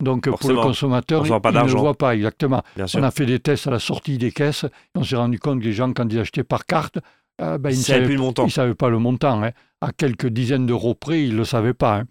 Donc 0.00 0.28
pour 0.30 0.48
le 0.48 0.56
consommateur, 0.56 1.26
il, 1.26 1.40
pas 1.40 1.50
il 1.50 1.58
ne 1.58 1.70
voit 1.76 1.94
pas 1.94 2.14
exactement. 2.14 2.62
on 2.94 3.02
a 3.02 3.10
fait 3.10 3.26
des 3.26 3.38
tests 3.38 3.66
à 3.66 3.70
la 3.70 3.78
sortie 3.78 4.18
des 4.18 4.32
caisses, 4.32 4.64
et 4.64 4.98
on 4.98 5.04
s'est 5.04 5.16
rendu 5.16 5.38
compte 5.38 5.60
que 5.60 5.64
les 5.64 5.72
gens, 5.72 5.92
quand 5.92 6.10
ils 6.10 6.18
achetaient 6.18 6.44
par 6.44 6.64
carte, 6.64 6.98
euh, 7.40 7.58
ben, 7.58 7.70
ils 7.70 7.78
ne 7.78 7.82
savaient, 7.82 8.04
plus 8.04 8.14
le 8.14 8.20
montant. 8.20 8.46
Ils 8.46 8.50
savaient 8.50 8.74
pas 8.74 8.88
le 8.88 8.98
montant. 8.98 9.42
Hein. 9.42 9.50
À 9.80 9.92
quelques 9.92 10.26
dizaines 10.26 10.66
d'euros 10.66 10.94
près, 10.94 11.22
ils 11.24 11.32
ne 11.32 11.38
le 11.38 11.44
savaient 11.44 11.74
pas. 11.74 11.98
Hein. 11.98 12.04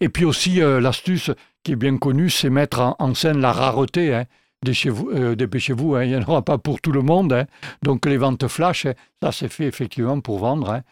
Et 0.00 0.08
puis 0.08 0.24
aussi, 0.24 0.62
euh, 0.62 0.80
l'astuce 0.80 1.30
qui 1.62 1.72
est 1.72 1.76
bien 1.76 1.96
connue, 1.96 2.30
c'est 2.30 2.50
mettre 2.50 2.94
en, 2.98 3.14
scène 3.14 3.40
la 3.40 3.52
rareté. 3.52 4.14
Hein. 4.14 4.24
Dépêchez-vous, 4.62 5.10
euh, 5.10 5.34
dépêchez-vous 5.34 5.98
il 6.00 6.08
n'y 6.08 6.16
en 6.16 6.22
aura 6.22 6.42
pas 6.42 6.58
pour 6.58 6.80
tout 6.80 6.92
le 6.92 7.02
monde. 7.02 7.46
Donc 7.82 8.06
les 8.06 8.16
ventes 8.16 8.48
flash, 8.48 8.86
ça 9.22 9.32
c'est 9.32 9.48
fait 9.48 9.66
effectivement 9.66 10.20
pour 10.20 10.38
vendre. 10.38 10.82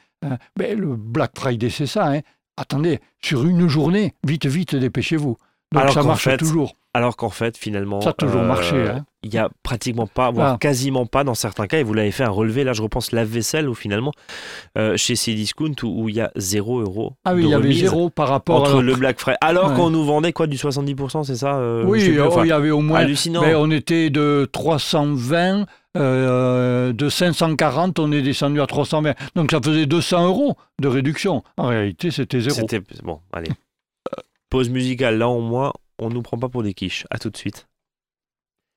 Mais 0.58 0.75
le 0.75 0.94
Black 0.96 1.32
Friday, 1.37 1.70
c'est 1.70 1.87
ça. 1.87 2.12
Attendez, 2.56 3.00
sur 3.22 3.44
une 3.44 3.66
journée, 3.68 4.14
vite, 4.25 4.46
vite, 4.46 4.76
dépêchez-vous. 4.76 5.37
Donc 5.72 5.90
ça 5.90 6.02
marche 6.02 6.28
toujours. 6.37 6.76
Alors 6.94 7.16
qu'en 7.16 7.30
fait, 7.30 7.56
finalement, 7.56 8.02
ça 8.02 8.11
a 8.11 8.12
toujours 8.12 8.42
marché. 8.42 8.88
Hein. 8.88 9.06
Il 9.24 9.30
n'y 9.30 9.38
a 9.38 9.48
pratiquement 9.62 10.08
pas, 10.08 10.30
voire 10.30 10.58
quasiment 10.58 11.06
pas 11.06 11.22
dans 11.22 11.34
certains 11.34 11.66
cas, 11.66 11.78
et 11.78 11.82
vous 11.84 11.94
l'avez 11.94 12.10
fait 12.10 12.24
un 12.24 12.30
relevé, 12.30 12.64
là 12.64 12.72
je 12.72 12.82
repense 12.82 13.12
lave-vaisselle, 13.12 13.68
où 13.68 13.74
finalement, 13.74 14.12
euh, 14.76 14.96
chez 14.96 15.14
Cdiscount, 15.14 15.74
où, 15.84 16.02
où 16.04 16.08
il 16.08 16.16
y 16.16 16.20
a 16.20 16.32
0 16.34 16.80
euros. 16.80 17.14
Ah 17.24 17.34
oui, 17.34 17.44
il 17.44 17.50
y 17.50 17.54
avait 17.54 17.72
0 17.72 18.10
par 18.10 18.28
rapport 18.28 18.62
entre 18.62 18.82
le 18.82 18.96
Black 18.96 19.20
Friday. 19.20 19.38
Alors 19.40 19.74
qu'on 19.74 19.90
nous 19.90 20.04
vendait 20.04 20.32
quoi, 20.32 20.46
du 20.46 20.56
70%, 20.56 21.24
c'est 21.24 21.36
ça 21.36 21.56
euh, 21.56 21.84
Oui, 21.84 22.18
oh, 22.18 22.40
il 22.42 22.48
y 22.48 22.52
avait 22.52 22.70
au 22.70 22.80
moins. 22.80 22.98
Hallucinant. 22.98 23.42
Mais 23.42 23.54
on 23.54 23.70
était 23.70 24.10
de 24.10 24.48
320. 24.52 25.66
Euh, 25.98 26.94
de 26.94 27.08
540, 27.10 27.98
on 27.98 28.12
est 28.12 28.22
descendu 28.22 28.62
à 28.62 28.66
320. 28.66 29.14
Donc 29.34 29.50
ça 29.50 29.61
faisait 29.62 29.85
200 29.85 30.26
euros 30.26 30.56
de 30.80 30.88
réduction. 30.88 31.42
En 31.58 31.66
réalité, 31.66 32.11
c'était 32.11 32.40
zéro. 32.40 32.56
C'était 32.56 32.80
bon, 33.02 33.20
allez. 33.30 33.50
Pause 34.48 34.70
musicale. 34.70 35.18
Là, 35.18 35.28
au 35.28 35.40
moins, 35.40 35.72
on 35.98 36.08
ne 36.08 36.14
nous 36.14 36.22
prend 36.22 36.38
pas 36.38 36.48
pour 36.48 36.62
des 36.62 36.72
quiches. 36.72 37.06
À 37.11 37.18
tout 37.18 37.28
de 37.28 37.37
suite. 37.37 37.66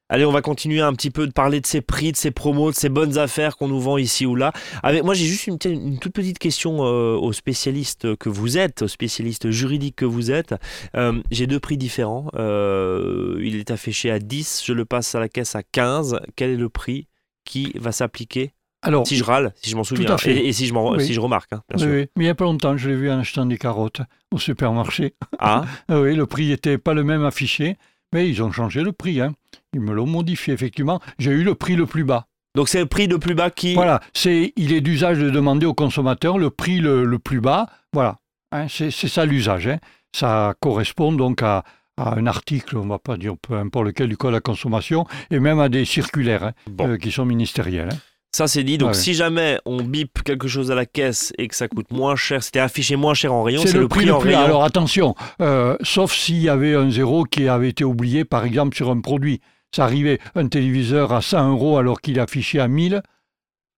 Allez, 0.07 0.23
on 0.23 0.31
va 0.31 0.43
continuer 0.43 0.81
un 0.81 0.93
petit 0.93 1.09
peu 1.09 1.25
de 1.25 1.31
parler 1.31 1.59
de 1.61 1.65
ces 1.65 1.81
prix, 1.81 2.11
de 2.11 2.17
ces 2.17 2.29
promos, 2.29 2.69
de 2.69 2.75
ces 2.75 2.89
bonnes 2.89 3.17
affaires 3.17 3.57
qu'on 3.57 3.67
nous 3.67 3.79
vend 3.79 3.97
ici 3.97 4.27
ou 4.27 4.35
là. 4.35 4.53
Avec, 4.83 5.03
moi, 5.03 5.15
j'ai 5.15 5.25
juste 5.25 5.47
une, 5.47 5.97
toute 5.97 6.13
petite 6.13 6.37
question 6.37 6.85
euh, 6.85 7.15
aux 7.15 7.33
spécialistes 7.33 8.15
que 8.17 8.29
vous 8.29 8.59
êtes, 8.59 8.83
aux 8.83 8.87
spécialistes 8.87 9.49
juridiques 9.49 9.95
que 9.95 10.05
vous 10.05 10.29
êtes. 10.29 10.53
Euh, 10.95 11.23
j'ai 11.31 11.47
deux 11.47 11.59
prix 11.59 11.77
différents. 11.77 12.27
Euh, 12.35 13.39
il 13.41 13.55
est 13.55 13.71
affiché 13.71 14.11
à 14.11 14.19
10, 14.19 14.61
je 14.63 14.73
le 14.73 14.85
passe 14.85 15.15
à 15.15 15.19
la 15.19 15.27
caisse 15.27 15.55
à 15.55 15.63
15. 15.63 16.19
Quel 16.35 16.51
est 16.51 16.57
le 16.57 16.69
prix 16.69 17.07
qui 17.43 17.71
va 17.75 17.91
s'appliquer 17.91 18.53
alors, 18.83 19.07
si 19.07 19.15
je 19.15 19.23
râle, 19.23 19.51
si 19.55 19.71
je 19.71 19.75
m'en 19.75 19.83
souviens, 19.83 20.15
et, 20.27 20.53
si, 20.53 20.67
je 20.67 20.99
si 20.99 21.13
je 21.15 21.19
remarque, 21.19 21.51
hein, 21.53 21.63
bien 21.69 21.79
sûr. 21.79 21.87
Oui, 21.87 22.05
mais 22.15 22.23
il 22.23 22.27
n'y 22.27 22.29
a 22.29 22.35
pas 22.35 22.43
longtemps, 22.43 22.77
je 22.77 22.87
l'ai 22.87 22.95
vu 22.95 23.09
en 23.09 23.17
achetant 23.17 23.47
des 23.47 23.57
carottes 23.57 24.01
au 24.31 24.37
supermarché. 24.37 25.15
Ah, 25.39 25.65
ah 25.89 25.99
Oui, 26.01 26.13
le 26.13 26.27
prix 26.27 26.49
n'était 26.49 26.77
pas 26.77 26.93
le 26.93 27.03
même 27.03 27.25
affiché, 27.25 27.77
mais 28.13 28.29
ils 28.29 28.41
ont 28.41 28.51
changé 28.51 28.81
le 28.81 28.91
prix. 28.91 29.21
Hein. 29.21 29.33
Ils 29.73 29.81
me 29.81 29.93
l'ont 29.93 30.07
modifié, 30.07 30.53
effectivement. 30.53 30.99
J'ai 31.19 31.31
eu 31.31 31.43
le 31.43 31.55
prix 31.55 31.75
le 31.75 31.85
plus 31.85 32.03
bas. 32.03 32.27
Donc 32.55 32.69
c'est 32.69 32.79
le 32.79 32.85
prix 32.85 33.07
le 33.07 33.19
plus 33.19 33.35
bas 33.35 33.51
qui... 33.51 33.75
Voilà, 33.75 33.99
c'est, 34.13 34.53
il 34.55 34.71
est 34.71 34.81
d'usage 34.81 35.19
de 35.19 35.29
demander 35.29 35.65
au 35.65 35.73
consommateur 35.73 36.37
le 36.37 36.49
prix 36.49 36.79
le, 36.79 37.19
plus 37.19 37.41
bas. 37.41 37.67
Voilà, 37.91 38.19
hein, 38.51 38.67
c'est, 38.69 38.91
ça 38.91 39.25
l'usage. 39.25 39.67
Hein. 39.67 39.79
Ça 40.13 40.53
correspond 40.61 41.11
donc 41.11 41.43
à, 41.43 41.65
un 41.97 42.25
article, 42.25 42.77
on 42.77 42.85
ne 42.85 42.89
va 42.89 42.99
pas 42.99 43.17
dire 43.17 43.35
peu 43.37 43.55
importe 43.55 43.85
lequel 43.87 44.07
du 44.07 44.17
Code 44.17 44.31
de 44.31 44.37
la 44.37 44.41
consommation, 44.41 45.05
et 45.31 45.39
même 45.39 45.59
à 45.59 45.69
des 45.69 45.85
circulaires 45.85 46.53
euh, 46.81 46.97
qui 46.97 47.11
sont 47.11 47.25
ministériels. 47.25 47.89
Ça 48.35 48.47
c'est 48.47 48.65
dit. 48.65 48.77
Donc 48.77 48.95
si 48.95 49.13
jamais 49.13 49.59
on 49.65 49.81
bip 49.81 50.21
quelque 50.25 50.49
chose 50.49 50.69
à 50.69 50.75
la 50.75 50.85
caisse 50.85 51.31
et 51.37 51.47
que 51.47 51.55
ça 51.55 51.69
coûte 51.69 51.89
moins 51.89 52.17
cher, 52.17 52.43
c'était 52.43 52.59
affiché 52.59 52.97
moins 52.97 53.13
cher 53.13 53.33
en 53.33 53.43
rayon, 53.43 53.61
c'est 53.65 53.77
le, 53.77 53.87
prix, 53.87 54.11
en 54.11 54.19
rayon. 54.19 54.37
Alors 54.37 54.65
attention, 54.65 55.15
euh, 55.39 55.77
sauf 55.83 56.13
s'il 56.13 56.41
y 56.41 56.49
avait 56.49 56.75
un 56.75 56.91
zéro 56.91 57.23
qui 57.23 57.47
avait 57.47 57.69
été 57.69 57.85
oublié, 57.85 58.25
par 58.25 58.43
exemple 58.43 58.75
sur 58.75 58.89
un 58.89 58.99
produit. 58.99 59.39
Ça 59.73 59.85
arrivait 59.85 60.19
un 60.35 60.49
téléviseur 60.49 61.13
à 61.13 61.21
100 61.21 61.51
euros 61.51 61.77
alors 61.77 62.01
qu'il 62.01 62.19
affiché 62.19 62.59
à 62.59 62.67
1000. 62.67 63.01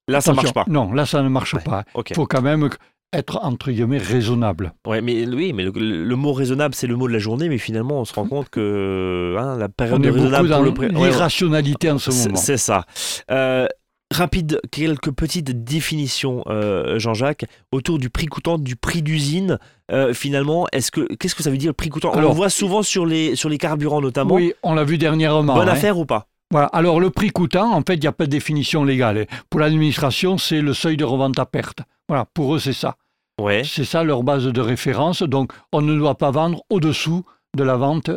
Là, 0.08 0.22
ça 0.22 0.32
ne 0.32 0.38
marche 0.38 0.54
pas. 0.54 0.66
Non, 0.68 0.92
là, 0.92 1.06
ça 1.06 1.22
ne 1.22 1.30
marche 1.30 1.56
pas. 1.64 1.84
Il 2.10 2.16
faut 2.16 2.26
quand 2.26 2.42
même 2.42 2.68
être 3.14 3.38
entre 3.44 3.70
guillemets 3.70 4.00
raisonnable. 4.00 4.74
Ouais, 4.88 5.02
mais 5.02 5.28
oui, 5.28 5.54
mais 5.54 5.66
le, 5.66 6.16
mot 6.16 6.34
raisonnable, 6.34 6.74
c'est 6.74 6.88
le 6.88 6.96
mot 6.96 7.08
de 7.08 7.14
la 7.14 7.20
journée, 7.20 7.48
mais 7.48 7.60
finalement, 7.60 8.02
on 8.02 8.06
se 8.06 8.14
rend 8.16 8.28
compte 8.28 8.50
que 8.50 9.36
hein, 9.38 9.56
la 9.56 9.70
période 9.70 10.00
on 10.00 10.04
est 10.04 10.10
raisonnable 10.10 10.74
pour 10.74 10.84
le 10.84 10.90
l'irrationalité 10.90 11.92
en 11.92 12.00
ce 12.00 12.10
moment. 12.10 12.38
C'est 12.38 12.58
ça. 12.58 12.86
Euh, 13.30 13.68
Rapide, 14.14 14.62
quelques 14.72 15.12
petites 15.12 15.66
définitions, 15.66 16.44
euh, 16.48 16.98
Jean-Jacques, 16.98 17.46
autour 17.74 18.00
du 18.00 18.10
prix 18.10 18.28
coûtant, 18.28 18.58
du 18.58 18.78
prix 18.78 19.02
d'usine. 19.02 19.60
Euh, 19.92 20.14
finalement, 20.14 20.66
est-ce 20.72 20.92
que 20.92 21.14
qu'est-ce 21.16 21.36
que 21.36 21.44
ça 21.44 21.50
veut 21.50 21.58
dire 21.58 21.70
le 21.70 21.74
prix 21.74 21.90
coûtant? 21.90 22.12
On 22.14 22.22
le 22.22 22.28
voit 22.28 22.50
souvent 22.50 22.84
sur 22.84 23.06
les 23.06 23.36
sur 23.36 23.50
les 23.50 23.58
carburants 23.58 24.02
notamment. 24.02 24.36
Oui, 24.36 24.54
on 24.64 24.74
l'a 24.76 24.86
vu 24.86 24.98
dernièrement. 24.98 25.56
Bonne 25.56 25.68
hein. 25.68 25.74
affaire 25.74 25.98
ou 25.98 26.06
pas? 26.06 26.28
Voilà. 26.52 26.68
Alors 26.68 27.02
le 27.02 27.10
prix 27.10 27.32
coûtant, 27.32 27.74
en 27.74 27.82
fait, 27.82 27.96
il 27.96 28.02
n'y 28.02 28.08
a 28.08 28.14
pas 28.14 28.26
de 28.26 28.32
définition 28.32 28.86
légale. 28.86 29.28
Pour 29.50 29.60
l'administration, 29.60 30.38
c'est 30.38 30.62
le 30.62 30.74
seuil 30.74 30.96
de 30.96 31.04
revente 31.04 31.38
à 31.38 31.46
perte. 31.46 31.80
Voilà, 32.08 32.26
pour 32.34 32.56
eux, 32.56 32.60
c'est 32.60 32.74
ça. 32.74 32.96
Ouais. 33.42 33.64
C'est 33.66 33.84
ça 33.84 34.04
leur 34.04 34.24
base 34.24 34.46
de 34.46 34.62
référence. 34.62 35.22
Donc, 35.22 35.52
on 35.74 35.82
ne 35.82 35.96
doit 35.96 36.18
pas 36.18 36.32
vendre 36.32 36.64
au-dessous 36.70 37.26
de 37.56 37.64
la 37.64 37.76
vente 37.76 38.10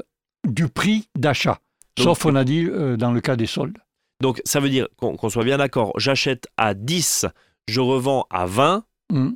du 0.48 0.68
prix 0.68 1.09
d'achat. 1.18 1.59
Sauf, 1.98 2.24
on 2.24 2.35
a 2.37 2.44
dit, 2.44 2.64
euh, 2.64 2.96
dans 2.96 3.12
le 3.12 3.20
cas 3.20 3.37
des 3.37 3.46
soldes. 3.46 3.76
Donc 4.20 4.40
ça 4.44 4.61
veut 4.61 4.68
dire 4.68 4.88
qu'on 4.96 5.28
soit 5.28 5.44
bien 5.44 5.59
d'accord, 5.59 5.92
j'achète 5.96 6.46
à 6.56 6.74
10, 6.74 7.26
je 7.68 7.80
revends 7.80 8.26
à 8.30 8.46
20. 8.46 8.85
Mm. 9.12 9.30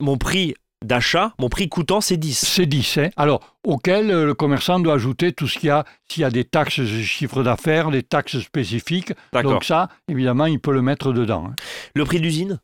Mon 0.00 0.16
prix 0.16 0.54
d'achat, 0.84 1.32
mon 1.38 1.48
prix 1.48 1.68
coûtant, 1.68 2.00
c'est 2.00 2.16
10. 2.16 2.38
C'est 2.38 2.66
10. 2.66 2.98
Hein. 2.98 3.08
Alors, 3.16 3.40
auquel 3.64 4.10
euh, 4.10 4.26
le 4.26 4.34
commerçant 4.34 4.78
doit 4.78 4.94
ajouter 4.94 5.32
tout 5.32 5.48
ce 5.48 5.58
qu'il 5.58 5.68
y 5.68 5.70
a, 5.70 5.84
s'il 6.08 6.22
y 6.22 6.24
a 6.24 6.30
des 6.30 6.44
taxes 6.44 6.84
chiffre 6.84 7.42
d'affaires, 7.42 7.90
des 7.90 8.02
taxes 8.02 8.38
spécifiques. 8.40 9.12
Donc 9.32 9.64
ça, 9.64 9.88
évidemment, 10.08 10.46
il 10.46 10.60
peut 10.60 10.72
le 10.72 10.82
mettre 10.82 11.12
dedans. 11.12 11.46
Hein. 11.48 11.54
Le 11.94 12.04
prix 12.04 12.20
d'usine 12.20 12.60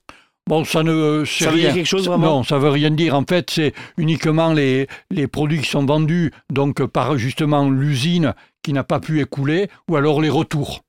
Bon, 0.49 0.65
ça 0.65 0.83
ne 0.83 1.25
ça 1.25 1.51
veut 1.51 1.59
dire 1.59 1.73
quelque 1.73 1.87
chose 1.87 2.09
vraiment? 2.09 2.39
Non, 2.39 2.43
ça 2.43 2.59
veut 2.59 2.69
rien 2.69 2.91
dire. 2.91 3.15
En 3.15 3.25
fait, 3.25 3.49
c'est 3.49 3.73
uniquement 3.97 4.53
les, 4.53 4.89
les 5.11 5.29
produits 5.29 5.61
qui 5.61 5.69
sont 5.69 5.87
vendus 5.87 6.33
donc 6.51 6.85
par 6.85 7.17
justement 7.17 7.71
l'usine 7.71 8.35
qui 8.63 8.73
n'a 8.73 8.83
pas 8.83 8.99
pu 8.99 9.21
écouler, 9.21 9.69
ou 9.89 9.95
alors 9.95 10.21
les 10.21 10.31
retours. 10.31 10.83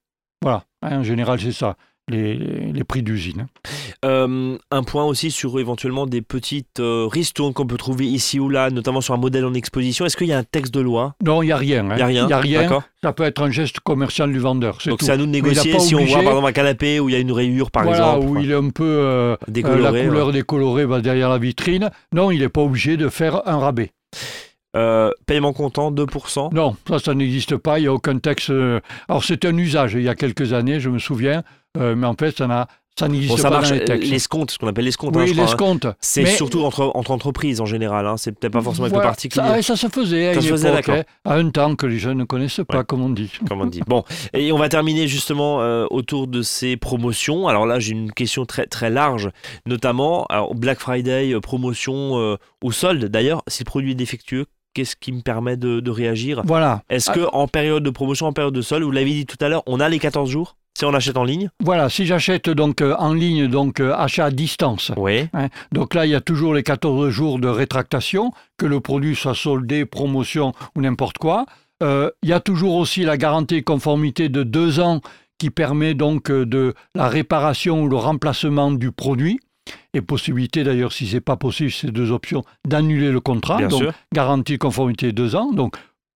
Voilà, 0.43 0.63
hein, 0.81 0.99
en 0.99 1.03
général, 1.03 1.39
c'est 1.39 1.53
ça. 1.53 1.75
Les, 2.09 2.83
prix 2.85 3.01
d'usine. 3.01 3.47
Euh, 4.03 4.57
un 4.71 4.83
point 4.83 5.05
aussi 5.05 5.31
sur 5.31 5.57
éventuellement 5.57 6.05
des 6.05 6.21
petites 6.21 6.81
euh, 6.81 7.07
ristournes 7.09 7.53
qu'on 7.53 7.65
peut 7.65 7.77
trouver 7.77 8.05
ici 8.05 8.41
ou 8.41 8.49
là, 8.49 8.69
notamment 8.69 8.99
sur 8.99 9.13
un 9.13 9.17
modèle 9.17 9.45
en 9.45 9.53
exposition. 9.53 10.05
Est-ce 10.05 10.17
qu'il 10.17 10.27
y 10.27 10.33
a 10.33 10.37
un 10.37 10.43
texte 10.43 10.73
de 10.73 10.81
loi? 10.81 11.15
Non, 11.23 11.41
il 11.41 11.45
n'y 11.45 11.51
a 11.53 11.57
rien. 11.57 11.87
Il 11.91 11.95
n'y 11.95 12.01
a 12.01 12.05
rien. 12.05 12.27
Y 12.27 12.33
a 12.33 12.39
rien. 12.39 12.83
Ça 13.01 13.13
peut 13.13 13.23
être 13.23 13.41
un 13.41 13.51
geste 13.51 13.79
commercial 13.79 14.33
du 14.33 14.39
vendeur. 14.39 14.79
Donc 14.85 15.01
c'est 15.01 15.11
à 15.11 15.17
nous 15.17 15.25
de 15.25 15.31
négocier 15.31 15.79
si 15.79 15.95
on 15.95 16.03
voit 16.03 16.21
par 16.23 16.33
exemple 16.33 16.49
un 16.49 16.51
canapé 16.51 16.99
où 16.99 17.07
il 17.07 17.13
y 17.13 17.15
a 17.15 17.19
une 17.19 17.31
rayure 17.31 17.71
par 17.71 17.83
voilà, 17.83 18.15
exemple. 18.17 18.27
où 18.27 18.37
il 18.37 18.51
est 18.51 18.55
un 18.55 18.69
peu 18.69 18.83
euh, 18.83 19.37
Décoloré, 19.47 19.79
euh, 19.79 19.83
la 19.83 19.91
ouais. 19.93 20.05
couleur 20.05 20.31
décolorée 20.33 20.85
bah, 20.85 20.99
derrière 20.99 21.29
la 21.29 21.37
vitrine. 21.37 21.89
Non, 22.13 22.31
il 22.31 22.39
n'est 22.39 22.49
pas 22.49 22.61
obligé 22.61 22.97
de 22.97 23.07
faire 23.07 23.47
un 23.47 23.59
rabais. 23.59 23.93
Euh, 24.75 25.11
paiement 25.27 25.53
comptant 25.53 25.91
2%. 25.91 26.49
Non, 26.53 26.75
ça, 26.87 26.97
ça 26.99 27.13
n'existe 27.13 27.57
pas. 27.57 27.77
Il 27.79 27.83
n'y 27.83 27.87
a 27.87 27.93
aucun 27.93 28.17
texte. 28.17 28.49
euh, 28.49 28.79
Alors, 29.07 29.23
c'était 29.23 29.47
un 29.49 29.57
usage 29.57 29.93
il 29.93 30.01
y 30.01 30.09
a 30.09 30.15
quelques 30.15 30.53
années, 30.53 30.79
je 30.79 30.89
me 30.89 30.99
souviens. 30.99 31.43
euh, 31.77 31.95
mais 31.95 32.05
en 32.07 32.13
fait, 32.15 32.37
ça, 32.37 32.45
n'a- 32.47 32.67
ça 32.99 33.07
n'existe 33.07 33.31
Bon, 33.31 33.37
ça 33.37 33.49
pas 33.49 33.55
marche. 33.57 33.69
dans 33.69 33.75
les 33.75 33.83
textes. 33.85 34.11
L'escompte, 34.11 34.51
ce 34.51 34.59
qu'on 34.59 34.67
appelle 34.67 34.85
l'escompte. 34.85 35.17
hein, 35.17 35.23
oui, 35.25 35.31
hein. 35.35 35.41
l'escompte. 35.41 35.87
C'est 35.99 36.21
Mais- 36.23 36.29
surtout 36.35 36.61
entre, 36.63 36.91
entre 36.93 37.09
entreprises 37.09 37.61
en 37.61 37.65
général. 37.65 38.05
hein. 38.05 38.15
C'est 38.17 38.31
peut-être 38.31 38.53
pas 38.53 38.61
forcément 38.61 38.87
Voilà. 38.89 39.03
le 39.05 39.09
particulier. 39.09 39.43
Ça, 39.43 39.61
ça 39.63 39.75
se 39.75 39.87
faisait 39.87 40.27
à 40.27 40.33
Ça 40.35 40.39
une 40.39 40.45
se 40.45 40.51
faisait, 40.51 40.69
époque, 40.69 40.85
d'accord. 40.87 41.03
hein, 41.25 41.31
à 41.31 41.35
un 41.35 41.49
temps 41.49 41.75
que 41.75 41.87
les 41.87 41.97
jeunes 41.97 42.19
ne 42.19 42.23
connaissent 42.25 42.61
pas, 42.67 42.77
Ouais. 42.79 42.83
comme 42.83 43.01
on 43.01 43.09
dit. 43.09 43.31
comme 43.47 43.61
on 43.61 43.65
dit. 43.65 43.81
Bon, 43.87 44.03
et 44.33 44.51
on 44.51 44.57
va 44.59 44.69
terminer 44.69 45.07
justement 45.07 45.61
euh, 45.61 45.85
autour 45.89 46.27
de 46.27 46.43
ces 46.43 46.77
promotions. 46.77 47.47
Alors 47.47 47.65
là, 47.65 47.79
j'ai 47.79 47.93
une 47.93 48.11
question 48.11 48.45
très 48.45 48.67
très 48.67 48.91
large, 48.91 49.29
notamment 49.65 50.25
alors, 50.29 50.53
Black 50.53 50.79
Friday, 50.79 51.33
promotion 51.41 52.19
euh, 52.19 52.37
ou 52.63 52.71
solde. 52.71 53.05
D'ailleurs, 53.05 53.41
si 53.47 53.63
le 53.63 53.65
produit 53.65 53.91
est 53.91 53.95
défectueux, 53.95 54.45
qu'est-ce 54.73 54.95
qui 54.95 55.11
me 55.11 55.21
permet 55.21 55.57
de, 55.57 55.79
de 55.79 55.91
réagir 55.91 56.41
Voilà. 56.45 56.81
Est-ce 56.89 57.11
Ah. 57.11 57.13
que 57.13 57.21
en 57.33 57.47
période 57.47 57.83
de 57.83 57.89
promotion, 57.89 58.27
en 58.27 58.33
période 58.33 58.53
de 58.53 58.61
solde, 58.61 58.83
vous 58.83 58.91
l'avez 58.91 59.11
dit 59.11 59.25
tout 59.25 59.37
à 59.39 59.49
l'heure, 59.49 59.63
on 59.67 59.79
a 59.79 59.89
les 59.89 59.99
14 59.99 60.29
jours 60.29 60.55
si 60.77 60.85
on 60.85 60.93
achète 60.95 61.17
en 61.17 61.23
ligne? 61.23 61.49
Voilà, 61.63 61.87
si 61.89 62.05
j'achète 62.07 62.49
donc 62.49 62.81
euh, 62.81 62.95
en 62.97 63.13
ligne, 63.13 63.47
donc 63.47 63.79
euh, 63.79 63.93
achat 63.95 64.25
à 64.25 64.31
distance. 64.31 64.91
Oui. 64.97 65.27
hein, 65.33 65.49
donc 65.71 65.93
là, 65.93 66.05
il 66.07 66.09
y 66.11 66.15
a 66.15 66.21
toujours 66.21 66.55
les 66.55 66.63
14 66.63 67.09
jours 67.09 67.37
de 67.37 67.47
rétractation, 67.47 68.31
que 68.57 68.65
le 68.65 68.79
produit 68.79 69.15
soit 69.15 69.35
soldé, 69.35 69.85
promotion 69.85 70.51
ou 70.75 70.81
n'importe 70.81 71.19
quoi. 71.19 71.45
Euh, 71.83 72.09
il 72.23 72.29
y 72.29 72.33
a 72.33 72.39
toujours 72.39 72.75
aussi 72.75 73.03
la 73.03 73.17
garantie 73.17 73.63
conformité 73.63 74.29
de 74.29 74.41
deux 74.41 74.79
ans 74.79 75.01
qui 75.37 75.49
permet 75.51 75.93
donc 75.93 76.31
de 76.31 76.73
la 76.95 77.07
réparation 77.07 77.83
ou 77.83 77.87
le 77.89 77.97
remplacement 77.97 78.71
du 78.71 78.91
produit. 78.91 79.39
Et 79.93 80.01
possibilité 80.01 80.63
d'ailleurs, 80.63 80.91
si 80.91 81.07
c'est 81.07 81.21
pas 81.21 81.35
possible, 81.37 81.71
ces 81.71 81.91
deux 81.91 82.11
options, 82.11 82.43
d'annuler 82.67 83.11
le 83.11 83.19
contrat. 83.19 83.57
Bien 83.57 83.67
donc 83.67 83.81
sûr. 83.81 83.93
garantie 84.13 84.57
conformité 84.57 85.11
deux 85.11 85.35
ans. 85.35 85.51
Donc 85.53 85.75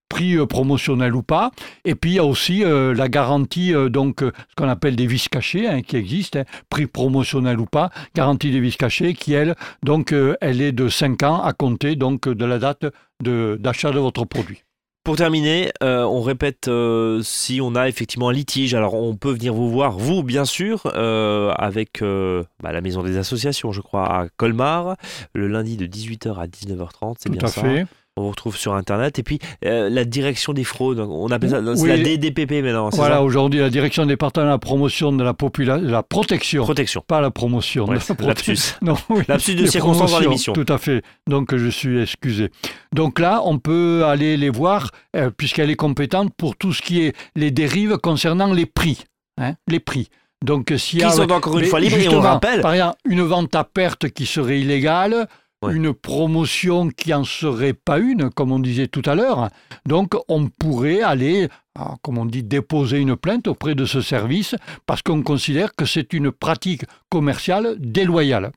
prix 0.10 0.38
euh, 0.38 0.46
promotionnel 0.46 1.16
ou 1.16 1.22
pas. 1.22 1.52
Et 1.86 1.96
puis 1.96 2.12
il 2.12 2.16
y 2.16 2.20
a 2.20 2.24
aussi 2.24 2.63
euh, 2.63 2.94
la 2.94 3.10
garantie, 3.10 3.74
euh, 3.74 3.90
donc 3.90 4.24
euh, 4.24 4.32
ce 4.50 4.56
qu'on 4.56 4.70
appelle 4.70 4.96
des 4.96 5.06
vis 5.08 5.28
cachés 5.30 5.68
hein, 5.68 5.82
qui 5.82 5.98
existent, 5.98 6.40
hein, 6.40 6.44
prix 6.70 6.88
promotionnel 6.88 7.60
ou 7.60 7.66
pas, 7.66 7.90
garantie 8.16 8.52
des 8.52 8.60
vis 8.60 8.78
cachés 8.78 9.13
qui 9.13 9.34
elle, 9.34 9.56
donc 9.84 10.13
elle 10.42 10.62
est 10.62 10.72
de 10.72 10.90
5 10.90 11.24
ans 11.24 11.42
à 11.42 11.54
compter 11.54 11.96
donc 11.96 12.28
de 12.28 12.46
la 12.46 12.60
date 12.60 12.86
de- 13.24 13.58
d'achat 13.60 13.92
de, 13.92 14.00
votre 14.00 14.26
produit. 14.26 14.63
Pour 15.08 15.15
terminer, 15.15 15.72
euh, 15.84 16.04
on 16.04 16.22
répète 16.22 16.67
euh, 16.67 17.22
si 17.24 17.62
on 17.62 17.76
a 17.76 17.88
effectivement 17.88 18.28
un 18.28 18.34
litige. 18.34 18.74
Alors 18.74 18.93
on 18.93 19.15
peut 19.15 19.32
venir 19.32 19.54
vous 19.54 19.70
voir, 19.70 19.98
vous 19.98 20.22
bien 20.22 20.43
sûr, 20.43 20.82
euh, 20.86 21.54
avec 21.56 22.02
bah, 22.02 22.74
la 22.74 22.82
maison 22.82 23.04
des 23.04 23.15
associations, 23.15 23.72
je 23.72 23.80
crois, 23.80 24.04
à 24.04 24.28
Colmar, 24.36 24.98
le 25.34 25.48
lundi 25.48 25.78
de 25.78 25.86
18h 25.86 26.38
à 26.38 26.48
19h30, 26.48 27.15
c'est 27.20 27.30
bien 27.30 27.41
à 27.41 27.48
ça. 27.48 27.62
fait. 27.62 27.86
On 28.17 28.23
vous 28.23 28.30
retrouve 28.32 28.58
sur 28.58 28.73
internet. 28.73 29.19
Et 29.19 29.23
puis 29.23 29.39
euh, 29.65 29.89
la 29.89 30.03
direction 30.06 30.53
des 30.53 30.63
fraudes, 30.63 30.99
on 30.99 31.27
appelle 31.30 31.49
ça, 31.51 31.62
c'est 31.75 31.82
Oui. 31.82 31.89
la 31.89 31.97
DDPP 31.97 32.63
maintenant, 32.63 32.89
Voilà, 32.89 33.21
aujourd'hui 33.23 33.60
la 33.60 33.69
direction 33.69 34.06
départementale 34.06 34.47
de 34.49 34.53
la 34.53 34.58
promotion 34.58 35.12
de 35.13 35.23
la 35.23 35.34
population, 35.34 35.88
la 35.88 36.03
protection, 36.03 36.63
Protection. 36.63 37.03
pas 37.08 37.21
la 37.21 37.32
promotion. 37.32 37.86
Ouais, 37.86 37.95
de 37.97 37.99
la 38.10 38.15
prote- 38.15 38.27
lapsus. 38.27 38.58
Non, 38.82 38.95
oui. 39.10 39.23
Lapsus 39.27 39.56
de 39.56 39.65
circonstance 39.65 40.12
dans 40.12 40.19
l'émission. 40.19 40.53
Tout 40.53 40.65
à 40.67 40.77
fait. 40.77 41.01
Donc 41.30 41.56
je 41.56 41.69
suis 41.69 42.01
excusé. 42.01 42.49
Donc 42.93 43.19
là, 43.19 43.41
on 43.45 43.60
peut 43.60 44.03
aller 44.06 44.36
les 44.38 44.49
voir 44.49 44.91
euh, 45.15 45.30
puisqu'elle 45.30 45.69
est 45.69 45.75
compétente 45.75 46.34
pour 46.36 46.56
tout 46.58 46.73
ce 46.73 46.82
qui 46.82 47.01
est 47.01 47.15
les 47.36 47.51
dérives 47.51 47.97
concernant 47.97 48.51
les 48.53 48.65
prix. 48.65 49.03
hein, 49.39 49.53
les 49.67 49.80
prix. 49.80 50.10
Donc 50.45 50.71
s'il 50.77 50.99
y 50.99 51.01
Qui 51.01 51.08
a 51.08 51.12
sont 51.12 51.32
encore 51.32 51.58
une 51.58 51.65
fois 51.65 51.80
libres 51.80 51.97
on 52.15 52.19
rappelle. 52.19 52.62
Par 52.62 52.73
exemple, 52.73 52.95
une 53.10 53.21
vente 53.23 53.56
à 53.56 53.63
perte 53.63 54.10
qui 54.10 54.25
serait 54.25 54.60
illégale, 54.60 55.27
Ouais. 55.63 55.74
une 55.74 55.91
promotion 55.91 56.89
qui 56.89 57.13
en 57.15 57.24
serait 57.24 57.74
pas 57.74 57.98
une, 57.98 58.30
comme 58.30 58.52
on 58.52 58.60
disait 58.60 58.88
tout 58.88 59.02
à 59.06 59.15
l'heure. 59.15 59.50
Donc, 59.88 60.13
on 60.28 60.50
pourrait 60.50 61.02
aller, 61.02 61.48
ah, 61.74 61.96
comme 62.04 62.20
on 62.20 62.26
dit, 62.26 62.43
déposer 62.43 63.00
une 63.00 63.15
plainte 63.15 63.48
auprès 63.48 63.74
de 63.74 63.86
ce 63.86 64.02
service 64.02 64.56
parce 64.86 65.02
qu'on 65.02 65.24
considère 65.24 65.74
que 65.76 65.86
c'est 65.86 66.13
une 66.13 66.32
pratique 66.32 66.84
commerciale 67.10 67.76
déloyale. 67.80 68.52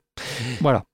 Voilà. 0.60 0.84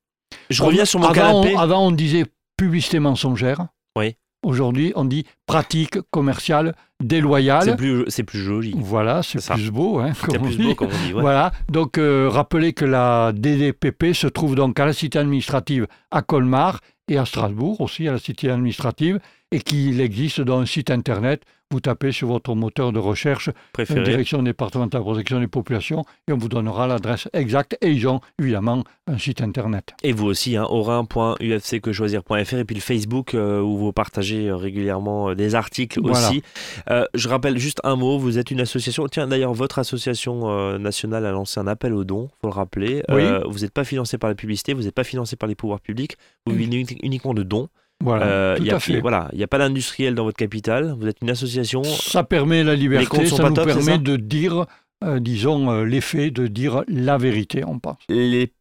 Je 0.48 0.62
reviens 0.62 0.84
sur 0.84 1.00
mon 1.00 1.06
avant, 1.06 1.42
canapé. 1.42 1.56
On, 1.56 1.58
avant, 1.58 1.86
on 1.88 1.90
disait 1.90 2.24
publicité 2.56 3.00
mensongère. 3.00 3.66
Oui. 3.98 4.16
Aujourd'hui, 4.46 4.92
on 4.94 5.04
dit 5.04 5.26
pratique 5.46 5.98
commerciale 6.12 6.76
déloyale. 7.02 7.64
C'est 7.64 7.76
plus, 7.76 8.04
c'est 8.06 8.22
plus 8.22 8.38
joli. 8.38 8.74
Voilà, 8.76 9.24
c'est 9.24 9.44
plus 9.54 9.72
beau. 9.72 9.98
Hein, 9.98 10.12
comme 10.22 10.42
plus 10.42 10.56
beau, 10.56 10.74
comme 10.76 10.88
on 10.88 11.06
dit. 11.06 11.12
ouais. 11.12 11.20
Voilà, 11.20 11.50
donc 11.68 11.98
euh, 11.98 12.28
rappelez 12.30 12.72
que 12.72 12.84
la 12.84 13.32
DDPP 13.34 14.12
se 14.14 14.28
trouve 14.28 14.54
donc 14.54 14.78
à 14.78 14.86
la 14.86 14.92
cité 14.92 15.18
administrative 15.18 15.88
à 16.12 16.22
Colmar 16.22 16.78
et 17.08 17.18
à 17.18 17.24
Strasbourg 17.24 17.80
aussi 17.80 18.06
à 18.06 18.12
la 18.12 18.18
cité 18.20 18.48
administrative 18.48 19.18
et 19.50 19.58
qu'il 19.58 20.00
existe 20.00 20.40
dans 20.40 20.60
un 20.60 20.66
site 20.66 20.92
internet. 20.92 21.42
Vous 21.72 21.80
tapez 21.80 22.12
sur 22.12 22.28
votre 22.28 22.54
moteur 22.54 22.92
de 22.92 23.00
recherche 23.00 23.50
Préféré. 23.72 24.04
Direction 24.04 24.40
départementale 24.40 25.00
de 25.00 25.04
protection 25.04 25.40
des 25.40 25.48
populations 25.48 26.04
et 26.28 26.32
on 26.32 26.36
vous 26.38 26.48
donnera 26.48 26.86
l'adresse 26.86 27.28
exacte 27.32 27.76
et 27.80 27.90
ils 27.90 28.06
ont 28.06 28.20
évidemment 28.40 28.84
un 29.08 29.18
site 29.18 29.40
internet. 29.40 29.92
Et 30.04 30.12
vous 30.12 30.26
aussi, 30.26 30.56
hein, 30.56 30.64
orin.ufcquechoisir.fr 30.68 32.54
et 32.54 32.64
puis 32.64 32.76
le 32.76 32.80
Facebook 32.80 33.34
euh, 33.34 33.60
où 33.60 33.76
vous 33.78 33.92
partagez 33.92 34.46
euh, 34.48 34.54
régulièrement 34.56 35.30
euh, 35.30 35.34
des 35.34 35.56
articles 35.56 36.00
Voilà. 36.00 36.28
aussi. 36.28 36.42
Euh, 36.90 37.04
je 37.14 37.28
rappelle 37.28 37.58
juste 37.58 37.80
un 37.82 37.96
mot, 37.96 38.16
vous 38.18 38.38
êtes 38.38 38.52
une 38.52 38.60
association. 38.60 39.08
Tiens, 39.08 39.26
d'ailleurs, 39.26 39.52
votre 39.52 39.80
association 39.80 40.48
euh, 40.48 40.78
nationale 40.78 41.26
a 41.26 41.32
lancé 41.32 41.58
un 41.58 41.66
appel 41.66 41.94
aux 41.94 42.04
dons, 42.04 42.28
faut 42.40 42.46
le 42.48 42.52
rappeler. 42.54 43.02
Oui. 43.08 43.22
Euh, 43.22 43.42
vous 43.48 43.60
n'êtes 43.60 43.72
pas 43.72 43.84
financé 43.84 44.18
par 44.18 44.28
la 44.30 44.36
publicité, 44.36 44.72
vous 44.72 44.82
n'êtes 44.82 44.94
pas 44.94 45.04
financé 45.04 45.34
par 45.34 45.48
les 45.48 45.56
pouvoirs 45.56 45.80
publics, 45.80 46.16
vous 46.46 46.54
vivez 46.54 46.76
uni- 46.76 46.98
uniquement 47.02 47.34
de 47.34 47.42
dons. 47.42 47.68
Voilà, 48.04 48.26
Euh, 48.26 48.56
il 48.58 48.66
y 48.66 48.70
a, 48.70 48.76
à 48.76 48.80
fait. 48.80 49.00
Voilà, 49.00 49.28
il 49.32 49.38
n'y 49.38 49.44
a 49.44 49.48
pas 49.48 49.58
d'industriel 49.58 50.14
dans 50.14 50.24
votre 50.24 50.36
capital, 50.36 50.94
vous 50.98 51.06
êtes 51.08 51.18
une 51.22 51.30
association. 51.30 51.82
Ça 51.82 52.24
permet 52.24 52.62
la 52.62 52.74
liberté, 52.74 53.26
ça 53.26 53.48
nous 53.48 53.54
top, 53.54 53.64
c'est 53.68 53.72
ça 53.72 53.78
permet 53.78 53.98
de 53.98 54.16
dire, 54.16 54.66
euh, 55.02 55.18
disons, 55.18 55.70
euh, 55.70 55.84
les 55.84 56.00
faits, 56.00 56.32
de 56.34 56.46
dire 56.46 56.84
la 56.88 57.16
vérité, 57.18 57.64
on 57.66 57.78
pense. 57.78 57.98
Les, 58.08 58.52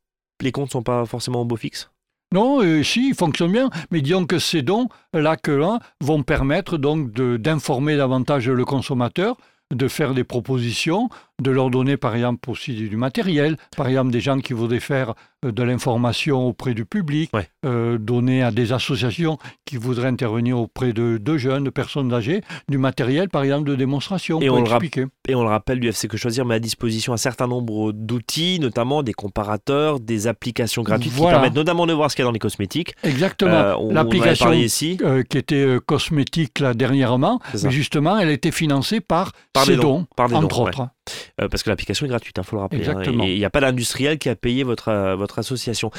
les 0.42 0.52
comptes 0.52 0.72
sont 0.72 0.84
pas 0.84 1.06
forcément 1.06 1.42
au 1.42 1.46
beau 1.46 1.58
fixe? 1.58 1.92
Non, 2.34 2.62
euh, 2.62 2.82
si, 2.82 3.10
il 3.10 3.16
fonctionne 3.16 3.52
bien, 3.52 3.70
mais 3.92 4.02
disons 4.02 4.26
que 4.26 4.40
ces 4.40 4.62
dons, 4.62 4.88
là 5.14 5.38
que 5.38 5.52
là, 5.52 5.80
vont 6.02 6.24
permettre 6.24 6.78
donc 6.78 7.12
d'informer 7.12 7.98
davantage 7.98 8.50
le 8.50 8.66
consommateur, 8.66 9.38
de 9.74 9.88
faire 9.88 10.14
des 10.14 10.24
propositions, 10.24 11.10
de 11.42 11.52
leur 11.52 11.70
donner 11.70 11.98
par 11.98 12.16
exemple 12.16 12.50
aussi 12.50 12.74
du 12.74 12.96
matériel, 12.96 13.58
par 13.76 13.88
exemple 13.88 14.12
des 14.12 14.22
gens 14.22 14.40
qui 14.40 14.54
voudraient 14.54 14.80
faire 14.80 15.14
euh, 15.46 15.52
de 15.52 15.64
l'information 15.64 16.48
auprès 16.48 16.74
du 16.74 16.86
public, 16.86 17.30
Ouais. 17.34 17.48
euh, 17.66 17.98
donner 17.98 18.42
à 18.42 18.52
des 18.52 18.72
associations 18.72 19.38
qui 19.66 19.76
voudraient 19.78 20.08
intervenir 20.08 20.58
auprès 20.60 20.94
de, 20.94 21.18
de 21.18 21.38
jeunes, 21.38 21.66
de 21.66 21.70
personnes 21.70 22.14
âgées, 22.14 22.42
du 22.70 22.78
matériel 22.78 23.28
par 23.30 23.44
exemple 23.44 23.68
de 23.70 23.76
démonstration 23.76 24.40
Et 24.42 24.48
pour 24.48 24.58
on 24.58 24.62
le 24.62 24.68
expliquer. 24.68 25.06
Et 25.28 25.36
on 25.36 25.44
le 25.44 25.50
rappelle, 25.50 25.80
l'UFC 25.80 26.08
Que 26.08 26.16
Choisir 26.18 26.46
met 26.46 26.56
à 26.56 26.60
disposition 26.60 27.12
un 27.14 27.18
certain 27.18 27.48
nombre 27.48 27.92
d'outils, 27.92 28.60
notamment 28.62 29.04
des 29.04 29.14
comparateurs, 29.14 30.00
des 30.00 30.28
applications 30.28 30.84
gratuites 30.84 31.14
qui 31.14 31.20
permettent 31.22 31.56
notamment 31.56 31.86
de 31.86 31.94
voir 31.94 32.10
ce 32.12 32.16
qu'il 32.16 32.24
y 32.24 32.26
a 32.26 32.28
dans 32.28 32.32
les 32.32 32.40
cosmétiques. 32.40 32.96
Exactement. 33.04 33.52
Euh, 33.52 33.76
L'application 33.92 34.52
euh, 34.52 35.24
qui 35.24 35.38
était 35.38 35.78
cosmétique 35.86 36.60
là 36.60 36.74
dernièrement, 36.74 37.40
mais 37.64 37.72
justement, 37.72 38.18
elle 38.18 38.30
était 38.30 38.52
financée 38.52 39.02
par, 39.02 39.34
Par 39.54 39.66
ces 39.66 39.76
dons, 39.76 39.82
dons, 39.82 40.08
par 40.16 40.30
des 40.30 40.36
entre 40.36 40.56
dons, 40.58 40.64
autres. 40.68 40.88
Euh, 41.42 41.48
parce 41.50 41.64
que 41.64 41.70
l'application 41.70 42.06
est 42.06 42.10
gratuite, 42.10 42.36
il 42.38 42.44
faut 42.44 42.56
le 42.56 42.62
rappeler. 42.62 42.88
hein, 42.88 43.02
et 43.28 43.34
il 43.34 43.38
n'y 43.40 43.46
a 43.46 43.50
pas 43.50 43.62
d'industriel 43.62 44.18
qui 44.18 44.30
a 44.30 44.36
payé 44.36 44.64
votre, 44.64 44.90
euh, 44.90 45.16
votre 45.16 45.40
association. 45.40 45.92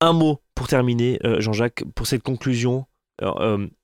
Un 0.00 0.12
mot 0.12 0.40
pour 0.54 0.68
terminer, 0.68 1.18
euh, 1.24 1.40
Jean-Jacques, 1.40 1.84
pour 1.94 2.06
cette 2.06 2.22
conclusion. 2.22 2.86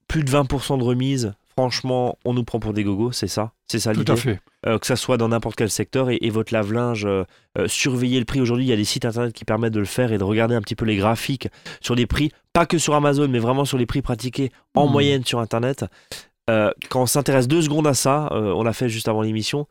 Plus 0.09 0.25
de 0.25 0.31
20% 0.31 0.79
de 0.79 0.83
remise, 0.83 1.35
franchement, 1.55 2.17
on 2.25 2.33
nous 2.33 2.45
prend 2.45 2.61
pour 2.61 2.73
des 2.73 2.83
gogos, 2.83 3.13
c'est 3.13 3.29
ça? 3.29 3.53
C'est 3.71 3.79
ça 3.79 3.93
Tout 3.93 3.99
l'idée? 4.01 4.13
à 4.13 4.17
fait. 4.17 4.41
Euh, 4.67 4.79
que 4.79 4.87
ça 4.87 4.97
soit 4.97 5.19
dans 5.19 5.29
n'importe 5.29 5.55
quel 5.57 5.69
secteur 5.71 6.09
et, 6.11 6.19
et 6.23 6.31
votre 6.31 6.53
lave-linge, 6.55 7.05
euh, 7.05 7.25
euh, 7.59 7.69
surveillez 7.69 8.19
le 8.19 8.25
prix. 8.25 8.41
Aujourd'hui, 8.41 8.65
il 8.65 8.69
y 8.69 8.73
a 8.73 8.77
des 8.77 8.85
sites 8.87 9.05
internet 9.05 9.35
qui 9.35 9.45
permettent 9.45 9.75
de 9.75 9.79
le 9.79 9.85
faire 9.85 10.11
et 10.13 10.19
de 10.19 10.25
regarder 10.25 10.55
un 10.55 10.63
petit 10.63 10.75
peu 10.75 10.87
les 10.87 10.97
graphiques 10.97 11.49
sur 11.83 11.95
les 11.95 12.07
prix, 12.07 12.33
pas 12.55 12.65
que 12.65 12.79
sur 12.79 12.95
Amazon, 12.95 13.29
mais 13.29 13.39
vraiment 13.39 13.67
sur 13.67 13.77
les 13.77 13.85
prix 13.87 14.01
pratiqués 14.01 14.51
en 14.75 14.87
Mhm. 14.87 14.93
moyenne 14.93 15.25
sur 15.27 15.41
internet. 15.41 15.85
Quand 16.89 17.03
on 17.03 17.07
s'intéresse 17.07 17.47
deux 17.47 17.61
secondes 17.61 17.87
à 17.87 17.93
ça, 17.93 18.31
on 18.33 18.63
l'a 18.63 18.73
fait 18.73 18.89
juste 18.89 19.07
avant 19.07 19.21
l'émission. 19.21 19.67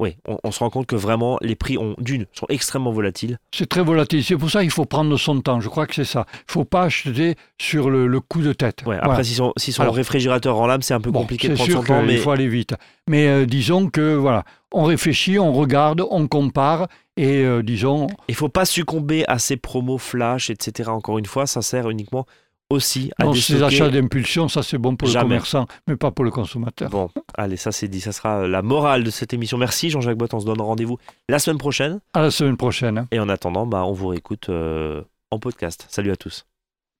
Oui, 0.00 0.16
on, 0.26 0.38
on 0.42 0.50
se 0.50 0.58
rend 0.60 0.70
compte 0.70 0.86
que 0.86 0.96
vraiment 0.96 1.38
les 1.42 1.54
prix 1.54 1.76
ont 1.78 1.94
d'une 1.98 2.26
sont 2.32 2.46
extrêmement 2.48 2.90
volatiles. 2.90 3.38
C'est 3.54 3.68
très 3.68 3.82
volatile. 3.82 4.24
C'est 4.24 4.36
pour 4.36 4.50
ça 4.50 4.62
qu'il 4.62 4.70
faut 4.70 4.86
prendre 4.86 5.16
son 5.16 5.40
temps. 5.40 5.60
Je 5.60 5.68
crois 5.68 5.86
que 5.86 5.94
c'est 5.94 6.04
ça. 6.04 6.24
Il 6.32 6.44
ne 6.48 6.52
faut 6.52 6.64
pas 6.64 6.82
acheter 6.84 7.36
sur 7.60 7.90
le, 7.90 8.06
le 8.06 8.20
coup 8.20 8.40
de 8.40 8.52
tête. 8.54 8.82
Ouais, 8.86 8.96
après, 9.00 9.22
sont 9.24 9.52
Alors- 9.78 9.94
réfrigérateur 9.94 10.56
en 10.58 10.66
lame, 10.66 10.82
c'est 10.82 10.94
un 10.94 11.00
peu 11.00 11.10
Bon, 11.10 11.20
compliqué 11.20 11.48
de 11.48 11.54
prendre 11.54 11.70
sûr 11.70 11.80
son 11.80 11.86
temps, 11.86 12.02
mais 12.02 12.16
faut 12.16 12.30
aller 12.30 12.48
vite. 12.48 12.74
Mais 13.08 13.28
euh, 13.28 13.44
disons 13.46 13.88
que 13.90 14.14
voilà, 14.14 14.44
on 14.72 14.84
réfléchit, 14.84 15.38
on 15.38 15.52
regarde, 15.52 16.02
on 16.10 16.26
compare 16.28 16.88
Et 17.16 17.44
euh, 17.44 17.62
disons, 17.62 18.06
Il 18.28 18.34
faut 18.34 18.48
pas 18.48 18.64
succomber 18.64 19.24
à 19.28 19.38
ces 19.38 19.56
promos 19.58 19.98
flash, 19.98 20.48
etc. 20.48 20.88
Encore 20.90 21.18
une 21.18 21.26
fois, 21.26 21.46
ça 21.46 21.60
sert 21.60 21.90
uniquement 21.90 22.24
aussi 22.70 23.10
à 23.18 23.24
ces 23.26 23.32
déstocker. 23.54 23.64
achats 23.64 23.88
d'impulsion, 23.90 24.48
ça 24.48 24.62
c'est 24.62 24.78
bon 24.78 24.96
pour 24.96 25.08
Jamais. 25.08 25.24
le 25.24 25.28
commerçant, 25.28 25.66
mais 25.86 25.96
pas 25.96 26.10
pour 26.10 26.24
le 26.24 26.30
consommateur. 26.30 26.88
Bon, 26.90 27.10
allez, 27.34 27.56
ça 27.56 27.72
c'est 27.72 27.88
dit, 27.88 28.00
ça 28.00 28.12
sera 28.12 28.46
la 28.46 28.62
morale 28.62 29.04
de 29.04 29.10
cette 29.10 29.34
émission. 29.34 29.58
Merci 29.58 29.90
Jean-Jacques 29.90 30.16
Bott, 30.18 30.32
on 30.34 30.40
se 30.40 30.46
donne 30.46 30.60
rendez-vous 30.60 30.98
la 31.28 31.38
semaine 31.38 31.58
prochaine. 31.58 32.00
À 32.14 32.22
la 32.22 32.30
semaine 32.30 32.56
prochaine. 32.56 32.98
hein. 32.98 33.08
Et 33.10 33.18
en 33.20 33.28
attendant, 33.28 33.66
bah, 33.66 33.84
on 33.84 33.92
vous 33.92 34.08
réécoute 34.08 34.48
euh, 34.48 35.02
en 35.30 35.38
podcast. 35.38 35.86
Salut 35.90 36.10
à 36.12 36.16
tous. 36.16 36.46